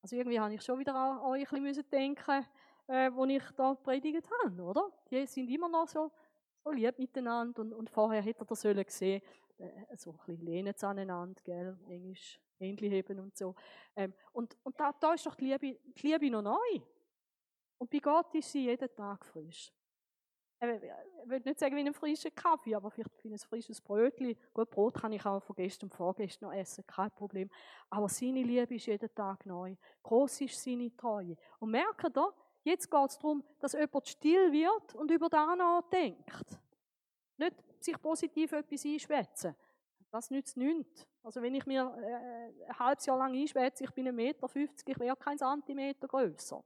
Also 0.00 0.16
irgendwie 0.16 0.40
habe 0.40 0.54
ich 0.54 0.62
schon 0.62 0.78
wieder 0.78 0.94
an 0.94 1.18
euch 1.18 1.52
ein 1.52 1.62
bisschen 1.62 1.90
denken, 1.90 2.46
äh, 2.86 3.12
wo 3.12 3.26
ich 3.26 3.44
da 3.56 3.74
predigt 3.74 4.26
habe, 4.42 4.62
oder? 4.62 4.90
Die 5.10 5.26
sind 5.26 5.50
immer 5.50 5.68
noch 5.68 5.86
so 5.86 6.10
so 6.64 6.70
lieb 6.70 6.98
miteinander 6.98 7.60
und, 7.62 7.72
und 7.72 7.90
vorher 7.90 8.22
hätte 8.22 8.40
er 8.40 8.46
das 8.46 8.60
sollen 8.60 8.84
sehen, 8.88 9.22
äh, 9.58 9.96
so 9.96 10.10
ein 10.10 10.16
bisschen 10.18 10.44
lehnen 10.44 10.74
sie 10.76 10.86
aneinander, 10.86 11.40
gell, 11.44 11.78
Englisch, 11.88 12.40
Händchen 12.58 12.90
heben 12.90 13.20
und 13.20 13.36
so. 13.36 13.54
Ähm, 13.96 14.12
und 14.32 14.56
und 14.62 14.78
da, 14.78 14.92
da 14.92 15.14
ist 15.14 15.26
doch 15.26 15.34
die 15.34 15.46
Liebe, 15.46 15.78
die 15.96 16.06
Liebe 16.06 16.30
noch 16.30 16.42
neu. 16.42 16.80
Und 17.78 17.90
bei 17.90 17.98
Gott 17.98 18.34
ist 18.34 18.52
sie 18.52 18.66
jeden 18.66 18.94
Tag 18.94 19.24
frisch. 19.24 19.72
Ich 20.60 21.28
will 21.28 21.40
nicht 21.40 21.58
sagen 21.58 21.74
wie 21.74 21.80
einen 21.80 21.92
frischen 21.92 22.32
Kaffee, 22.32 22.76
aber 22.76 22.92
vielleicht 22.92 23.24
wie 23.24 23.32
ein 23.32 23.38
frisches 23.38 23.80
Brötchen. 23.80 24.36
Gut, 24.54 24.70
Brot 24.70 24.94
kann 24.94 25.10
ich 25.10 25.26
auch 25.26 25.42
von 25.42 25.56
gestern 25.56 25.88
und 25.88 25.96
vorgestern 25.96 26.50
noch 26.50 26.56
essen, 26.56 26.86
kein 26.86 27.10
Problem. 27.10 27.50
Aber 27.90 28.08
seine 28.08 28.44
Liebe 28.44 28.76
ist 28.76 28.86
jeden 28.86 29.12
Tag 29.12 29.44
neu. 29.44 29.74
Groß 30.04 30.42
ist 30.42 30.62
seine 30.62 30.96
Treue. 30.96 31.36
Und 31.58 31.72
merkt 31.72 32.16
ihr, 32.16 32.32
Jetzt 32.64 32.90
geht 32.90 33.10
es 33.10 33.18
darum, 33.18 33.44
dass 33.58 33.72
jemand 33.72 34.06
still 34.06 34.52
wird 34.52 34.94
und 34.94 35.10
über 35.10 35.28
das 35.28 35.56
nachdenkt. 35.56 36.60
Nicht 37.36 37.56
sich 37.80 38.00
positiv 38.00 38.52
etwas 38.52 38.84
einschwätzen. 38.84 39.56
Das 40.10 40.30
nützt 40.30 40.56
nichts. 40.56 41.08
Also 41.22 41.40
wenn 41.40 41.54
ich 41.54 41.66
mir 41.66 41.92
äh, 41.98 42.66
ein 42.68 42.78
halbes 42.78 43.06
Jahr 43.06 43.18
lang 43.18 43.34
einschwätze, 43.34 43.84
ich 43.84 43.90
bin 43.92 44.06
1,50 44.06 44.12
Meter, 44.12 44.48
ich 44.86 44.98
wäre 44.98 45.16
kein 45.16 45.38
Zentimeter 45.38 46.06
größer. 46.06 46.62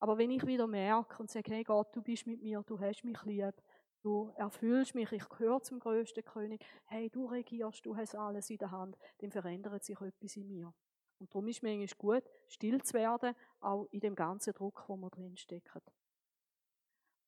Aber 0.00 0.18
wenn 0.18 0.30
ich 0.30 0.44
wieder 0.46 0.66
merke 0.66 1.22
und 1.22 1.30
sage, 1.30 1.54
hey 1.54 1.64
Gott, 1.64 1.94
du 1.94 2.02
bist 2.02 2.26
mit 2.26 2.42
mir, 2.42 2.62
du 2.66 2.78
hast 2.78 3.04
mich 3.04 3.22
lieb, 3.24 3.54
du 4.02 4.30
erfüllst 4.36 4.94
mich, 4.94 5.10
ich 5.12 5.28
gehöre 5.28 5.62
zum 5.62 5.78
größten 5.78 6.24
König, 6.24 6.62
hey, 6.86 7.08
du 7.08 7.24
regierst, 7.26 7.86
du 7.86 7.96
hast 7.96 8.14
alles 8.14 8.50
in 8.50 8.58
der 8.58 8.70
Hand, 8.70 8.98
dann 9.18 9.30
verändert 9.30 9.84
sich 9.84 9.98
etwas 9.98 10.36
in 10.36 10.48
mir. 10.48 10.74
Und 11.18 11.30
darum 11.30 11.48
ist 11.48 11.56
es 11.56 11.62
manchmal 11.62 11.86
gut, 11.96 12.30
still 12.48 12.82
zu 12.82 12.94
werden, 12.94 13.34
auch 13.60 13.86
in 13.90 14.00
dem 14.00 14.14
ganzen 14.14 14.52
Druck, 14.52 14.84
wo 14.88 14.96
wir 14.96 15.10
drin 15.10 15.36
stecken. 15.36 15.80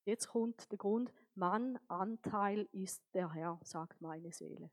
Jetzt 0.05 0.29
kommt 0.29 0.71
der 0.71 0.79
Grund, 0.79 1.13
Mann, 1.35 1.79
Anteil 1.89 2.69
ist 2.73 3.03
der 3.13 3.33
Herr, 3.33 3.59
sagt 3.65 4.01
meine 4.01 4.33
Seele. 4.33 4.71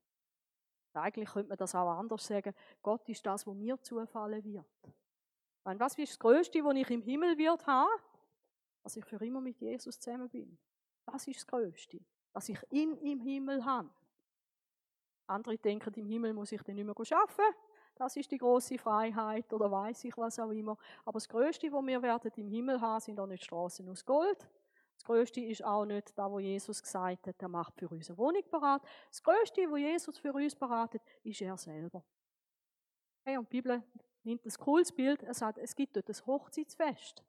Eigentlich 0.93 1.29
könnte 1.29 1.49
man 1.49 1.57
das 1.57 1.73
auch 1.73 1.89
anders 1.89 2.25
sagen. 2.25 2.53
Gott 2.83 3.07
ist 3.09 3.25
das, 3.25 3.47
was 3.47 3.55
mir 3.55 3.81
zufallen 3.81 4.43
wird. 4.43 4.65
Meine, 5.63 5.79
was 5.79 5.97
ist 5.97 6.11
das 6.11 6.19
Größte, 6.19 6.63
was 6.63 6.75
ich 6.75 6.89
im 6.91 7.01
Himmel 7.01 7.37
wird 7.37 7.65
haben? 7.65 7.89
Dass 8.83 8.95
ich 8.95 9.05
für 9.05 9.23
immer 9.25 9.41
mit 9.41 9.59
Jesus 9.59 9.99
zusammen 9.99 10.29
bin. 10.29 10.57
Das 11.05 11.27
ist 11.27 11.37
das 11.37 11.47
Größte. 11.47 11.99
Dass 12.33 12.49
ich 12.49 12.59
ihn 12.69 12.95
im 12.97 13.19
Himmel 13.21 13.65
habe. 13.65 13.89
Andere 15.27 15.57
denken, 15.57 15.93
im 15.95 16.05
Himmel 16.05 16.33
muss 16.33 16.51
ich 16.51 16.61
dann 16.61 16.75
nicht 16.75 16.85
mehr 16.85 16.95
arbeiten. 16.95 17.55
Das 17.95 18.15
ist 18.15 18.31
die 18.31 18.37
große 18.37 18.77
Freiheit 18.77 19.51
oder 19.53 19.69
weiß 19.69 20.03
ich 20.05 20.17
was 20.17 20.39
auch 20.39 20.51
immer. 20.51 20.77
Aber 21.05 21.17
das 21.17 21.29
Größte, 21.29 21.71
was 21.71 21.85
wir 21.85 22.01
werden 22.01 22.31
im 22.37 22.47
Himmel 22.47 22.81
haben, 22.81 22.99
sind 22.99 23.19
auch 23.19 23.27
nicht 23.27 23.45
Straßen 23.45 23.87
aus 23.87 24.03
Gold. 24.05 24.49
Das 24.95 25.03
Größte 25.03 25.41
ist 25.41 25.63
auch 25.63 25.85
nicht 25.85 26.17
da, 26.17 26.31
wo 26.31 26.39
Jesus 26.39 26.81
gesagt 26.81 27.27
hat, 27.27 27.41
er 27.41 27.47
macht 27.47 27.77
für 27.77 27.89
uns 27.89 28.09
eine 28.09 28.17
Wohnung 28.17 28.43
parat. 28.49 28.81
Das 29.09 29.21
Größte, 29.21 29.69
wo 29.69 29.77
Jesus 29.77 30.17
für 30.17 30.33
uns 30.33 30.55
beratet, 30.55 31.01
ist 31.23 31.41
er 31.41 31.57
selber. 31.57 32.03
Hey, 33.25 33.37
und 33.37 33.51
die 33.51 33.61
Bibel 33.61 33.83
nimmt 34.23 34.45
ein 34.45 34.53
cooles 34.53 34.91
Bild. 34.91 35.23
Er 35.23 35.33
sagt, 35.33 35.57
es 35.57 35.75
gibt 35.75 35.95
dort 35.95 36.09
ein 36.09 36.25
Hochzeitsfest. 36.25 37.23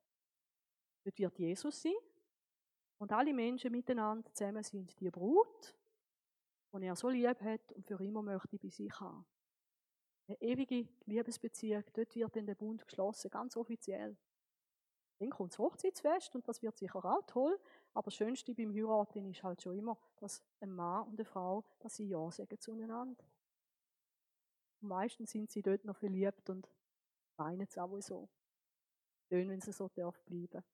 Dort 1.04 1.18
wird 1.18 1.38
Jesus 1.38 1.82
sein. 1.82 1.92
Und 2.98 3.12
alle 3.12 3.34
Menschen 3.34 3.72
miteinander 3.72 4.32
zusammen 4.32 4.62
sind 4.62 4.98
die 5.00 5.10
Brut, 5.10 5.74
die 6.72 6.86
er 6.86 6.96
so 6.96 7.08
lieb 7.08 7.40
hat 7.40 7.72
und 7.72 7.86
für 7.86 8.02
immer 8.02 8.22
möchte 8.22 8.58
bei 8.58 8.68
sich 8.68 8.92
haben. 9.00 9.26
Eine 10.26 10.40
ewige 10.40 10.88
Liebesbeziehung, 11.04 11.84
dort 11.92 12.14
wird 12.14 12.36
dann 12.36 12.46
der 12.46 12.54
Bund 12.54 12.86
geschlossen, 12.86 13.30
ganz 13.30 13.56
offiziell. 13.56 14.16
Dann 15.18 15.30
kommt 15.30 15.52
das 15.52 15.58
Hochzeitsfest 15.58 16.34
und 16.34 16.48
das 16.48 16.62
wird 16.62 16.76
sicher 16.76 17.04
auch 17.04 17.22
toll, 17.26 17.58
aber 17.92 18.06
das 18.06 18.14
Schönste 18.14 18.54
beim 18.54 18.72
Heiraten 18.74 19.30
ist 19.30 19.42
halt 19.42 19.62
schon 19.62 19.76
immer, 19.76 19.98
dass 20.16 20.42
ein 20.60 20.72
Mann 20.72 21.06
und 21.06 21.14
eine 21.14 21.24
Frau, 21.24 21.64
dass 21.78 21.96
sie 21.96 22.08
Ja 22.08 22.30
sagen 22.30 22.58
zueinander. 22.58 23.24
Und 24.80 24.88
meistens 24.88 25.30
sind 25.30 25.50
sie 25.50 25.62
dort 25.62 25.84
noch 25.84 25.96
verliebt 25.96 26.50
und 26.50 26.68
meinen 27.36 27.62
es 27.62 27.78
auch 27.78 28.00
so. 28.00 28.28
Schön, 29.28 29.48
wenn 29.48 29.60
sie 29.60 29.72
so 29.72 29.88
darf 29.88 30.20
bleiben. 30.24 30.64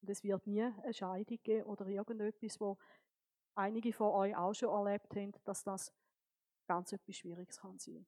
Und 0.00 0.10
es 0.10 0.22
wird 0.22 0.46
nie 0.46 0.62
eine 0.62 0.92
Scheidung 0.92 1.38
geben 1.42 1.66
oder 1.66 1.86
irgendetwas, 1.86 2.60
wo 2.60 2.76
einige 3.54 3.92
von 3.92 4.08
euch 4.08 4.36
auch 4.36 4.54
schon 4.54 4.68
erlebt 4.68 5.14
haben, 5.14 5.32
dass 5.44 5.64
das 5.64 5.92
ganz 6.66 6.92
etwas 6.92 7.16
Schwieriges 7.16 7.58
kann 7.58 7.78
sein. 7.78 8.06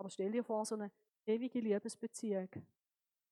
Aber 0.00 0.08
stell 0.08 0.32
dir 0.32 0.42
vor, 0.42 0.64
so 0.64 0.76
eine 0.76 0.90
ewige 1.26 1.60
Liebesbeziehung, 1.60 2.48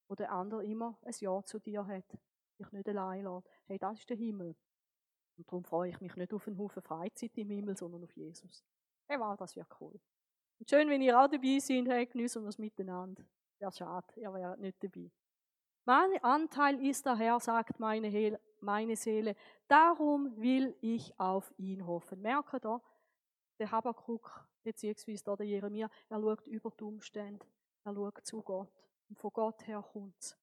wo 0.06 0.14
der 0.14 0.30
andere 0.30 0.62
immer 0.66 0.98
ein 1.02 1.14
Ja 1.18 1.42
zu 1.42 1.58
dir 1.58 1.86
hat, 1.86 2.04
dich 2.58 2.70
nicht 2.72 2.86
allein 2.90 3.24
lässt. 3.24 3.48
Hey, 3.64 3.78
das 3.78 4.00
ist 4.00 4.10
der 4.10 4.18
Himmel. 4.18 4.54
Und 5.38 5.48
darum 5.48 5.64
freue 5.64 5.88
ich 5.88 6.00
mich 6.02 6.14
nicht 6.14 6.34
auf 6.34 6.46
einen 6.46 6.58
Haufen 6.58 6.82
Freizeit 6.82 7.38
im 7.38 7.48
Himmel, 7.48 7.74
sondern 7.74 8.04
auf 8.04 8.14
Jesus. 8.14 8.62
Hey, 9.06 9.18
wow, 9.18 9.34
das 9.34 9.56
wäre 9.56 9.66
cool. 9.80 9.98
Und 10.58 10.68
schön, 10.68 10.90
wenn 10.90 11.00
ihr 11.00 11.18
auch 11.18 11.28
dabei 11.28 11.58
seid, 11.58 11.88
hey, 11.88 12.04
geniessen 12.04 12.42
wir 12.42 12.50
es 12.50 12.58
miteinander. 12.58 13.24
Wäre 13.58 13.72
schade, 13.72 14.06
ihr 14.16 14.34
wärt 14.34 14.60
nicht 14.60 14.84
dabei. 14.84 15.10
Mein 15.86 16.22
Anteil 16.22 16.84
ist 16.84 17.06
der 17.06 17.16
Herr, 17.16 17.40
sagt 17.40 17.80
meine, 17.80 18.94
Seele. 18.94 19.34
Darum 19.68 20.36
will 20.36 20.76
ich 20.82 21.18
auf 21.18 21.50
ihn 21.56 21.86
hoffen. 21.86 22.20
Merke 22.20 22.60
da, 22.60 22.82
der 23.59 23.70
Habakkuk, 23.70 24.46
beziehungsweise 24.62 25.24
der 25.36 25.46
Jeremia, 25.46 25.90
er 26.09 26.20
schaut 26.20 26.46
über 26.46 26.70
die 26.78 26.84
Umstände. 26.84 27.46
Er 27.84 27.94
schaut 27.94 28.24
zu 28.24 28.42
Gott. 28.42 28.72
Und 29.09 29.18
von 29.18 29.30
Gott 29.32 29.66
her 29.66 29.82
kommt 29.82 30.18
es. 30.20 30.36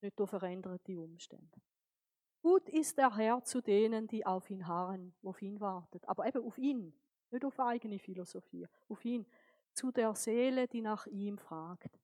Nicht 0.00 0.18
durch 0.18 0.30
veränderte 0.30 0.98
Umstände. 0.98 1.60
Gut 2.40 2.68
ist 2.68 2.96
der 2.96 3.16
Herr 3.16 3.42
zu 3.42 3.60
denen, 3.60 4.06
die 4.06 4.24
auf 4.24 4.48
ihn 4.48 4.66
harren, 4.66 5.14
auf 5.24 5.42
ihn 5.42 5.60
wartet. 5.60 6.08
Aber 6.08 6.26
eben 6.26 6.44
auf 6.44 6.56
ihn, 6.56 6.94
nicht 7.30 7.44
auf 7.44 7.58
eigene 7.58 7.98
Philosophie, 7.98 8.66
auf 8.88 9.04
ihn. 9.04 9.26
Zu 9.74 9.92
der 9.92 10.14
Seele, 10.14 10.66
die 10.66 10.80
nach 10.80 11.06
ihm 11.06 11.38
fragt. 11.38 11.98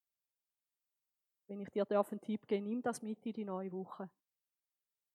Wenn 1.46 1.60
ich 1.60 1.70
dir 1.70 1.86
einen 1.90 2.20
Tipp 2.20 2.46
geben 2.46 2.64
nimm 2.64 2.82
das 2.82 3.02
mit 3.02 3.24
in 3.26 3.32
die 3.32 3.44
neue 3.44 3.72
Woche. 3.72 4.10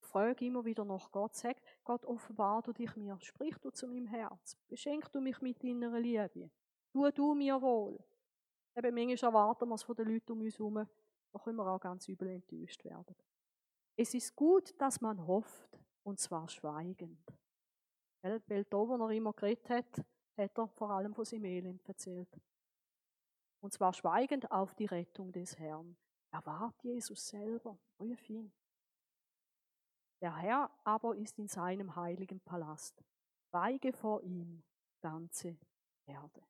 Frag 0.10 0.42
immer 0.42 0.66
wieder 0.66 0.84
nach 0.86 1.12
Gott. 1.12 1.36
Sag, 1.36 1.58
Gott, 1.84 2.04
offenbar 2.06 2.64
du 2.64 2.74
dich 2.74 2.96
mir. 2.96 3.18
Sprich 3.22 3.56
du 3.60 3.70
zu 3.70 3.88
meinem 3.88 4.08
Herz. 4.08 4.58
Beschenk 4.68 5.12
du 5.12 5.22
mich 5.22 5.40
mit 5.42 5.64
deiner 5.64 6.00
Liebe. 6.00 6.50
Tu 6.92 7.12
du 7.12 7.36
mir 7.36 7.62
wohl. 7.62 8.04
Eben, 8.76 8.96
manchmal 8.96 9.30
erwarten 9.30 9.70
wir 9.70 9.76
es 9.76 9.84
von 9.84 9.96
den 9.96 10.08
Leuten 10.08 10.32
um 10.32 10.42
uns 10.42 10.58
herum. 10.58 10.88
Da 11.32 11.40
können 11.40 11.58
wir 11.58 11.68
auch 11.68 11.80
ganz 11.80 12.08
übel 12.08 12.28
enttäuscht 12.30 12.84
werden. 12.86 13.16
Es 13.96 14.14
ist 14.16 14.36
gut, 14.36 14.74
dass 14.82 15.00
man 15.00 15.28
hofft, 15.28 15.78
und 16.04 16.20
zwar 16.20 16.50
schweigend. 16.50 17.24
Weil 18.22 18.64
da, 18.66 18.78
wo 18.78 18.96
er 18.96 19.12
immer 19.12 19.34
geredet 19.34 19.70
hat, 19.70 20.06
hat 20.38 20.58
er 20.58 20.68
vor 20.70 20.90
allem 20.90 21.14
von 21.14 21.26
seinem 21.26 21.46
Elend 21.46 21.88
erzählt. 21.88 22.42
Und 23.62 23.74
zwar 23.74 23.94
schweigend 23.94 24.52
auf 24.52 24.74
die 24.74 24.86
Rettung 24.86 25.32
des 25.32 25.60
Herrn. 25.60 25.96
Erwart 26.32 26.82
Jesus 26.84 27.28
selber. 27.28 27.78
Prüf 27.98 28.30
ihn. 28.30 28.52
Der 30.22 30.36
Herr 30.36 30.70
aber 30.84 31.16
ist 31.16 31.40
in 31.40 31.48
seinem 31.48 31.96
heiligen 31.96 32.42
Palast. 32.42 33.04
Weige 33.52 33.94
vor 33.94 34.22
ihm 34.22 34.64
ganze 35.02 35.58
Erde. 36.06 36.42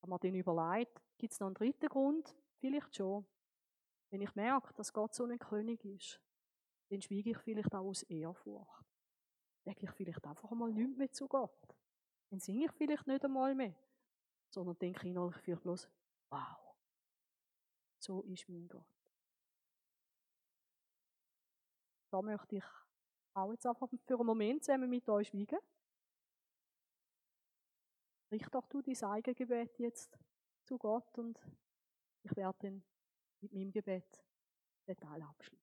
Haben 0.00 0.10
wir 0.10 0.18
den 0.18 0.34
überlegt, 0.36 1.02
gibt 1.18 1.32
es 1.32 1.40
noch 1.40 1.48
einen 1.48 1.54
dritten 1.54 1.88
Grund? 1.88 2.36
Vielleicht 2.60 2.94
schon. 2.94 3.26
Wenn 4.10 4.20
ich 4.20 4.34
merke, 4.34 4.72
dass 4.74 4.92
Gott 4.92 5.14
so 5.14 5.24
ein 5.24 5.38
König 5.38 5.84
ist, 5.84 6.20
dann 6.90 7.00
schwiege 7.00 7.30
ich 7.30 7.38
vielleicht 7.38 7.74
auch 7.74 7.86
aus 7.86 8.02
Ehrfurcht. 8.04 8.84
Denke 9.64 9.86
ich 9.86 9.90
vielleicht 9.92 10.24
einfach 10.26 10.50
mal 10.50 10.72
nicht 10.72 10.96
mehr 10.98 11.10
zu 11.10 11.26
Gott. 11.28 11.76
Dann 12.30 12.40
singe 12.40 12.66
ich 12.66 12.72
vielleicht 12.72 13.06
nicht 13.06 13.24
einmal 13.24 13.54
mehr, 13.54 13.74
sondern 14.50 14.78
denke 14.78 15.08
innerlich 15.08 15.36
vielleicht 15.38 15.62
bloß, 15.62 15.88
wow, 16.30 16.76
so 17.98 18.22
ist 18.22 18.48
mein 18.48 18.68
Gott. 18.68 18.91
Da 22.12 22.20
möchte 22.20 22.56
ich 22.56 22.64
auch 23.32 23.50
jetzt 23.52 23.66
einfach 23.66 23.88
für 23.88 24.14
einen 24.16 24.26
Moment 24.26 24.62
zusammen 24.62 24.90
mit 24.90 25.08
euch 25.08 25.28
schweigen. 25.28 25.58
Richte 28.30 28.50
doch 28.50 28.66
du 28.66 28.82
dein 28.82 29.02
eigenes 29.02 29.36
Gebet 29.36 29.78
jetzt 29.78 30.18
zu 30.64 30.76
Gott 30.76 31.18
und 31.18 31.40
ich 32.22 32.36
werde 32.36 32.58
dann 32.60 32.84
mit 33.40 33.52
meinem 33.54 33.72
Gebet 33.72 34.22
den 34.86 34.96
Teil 34.98 35.22
abschließen. 35.22 35.61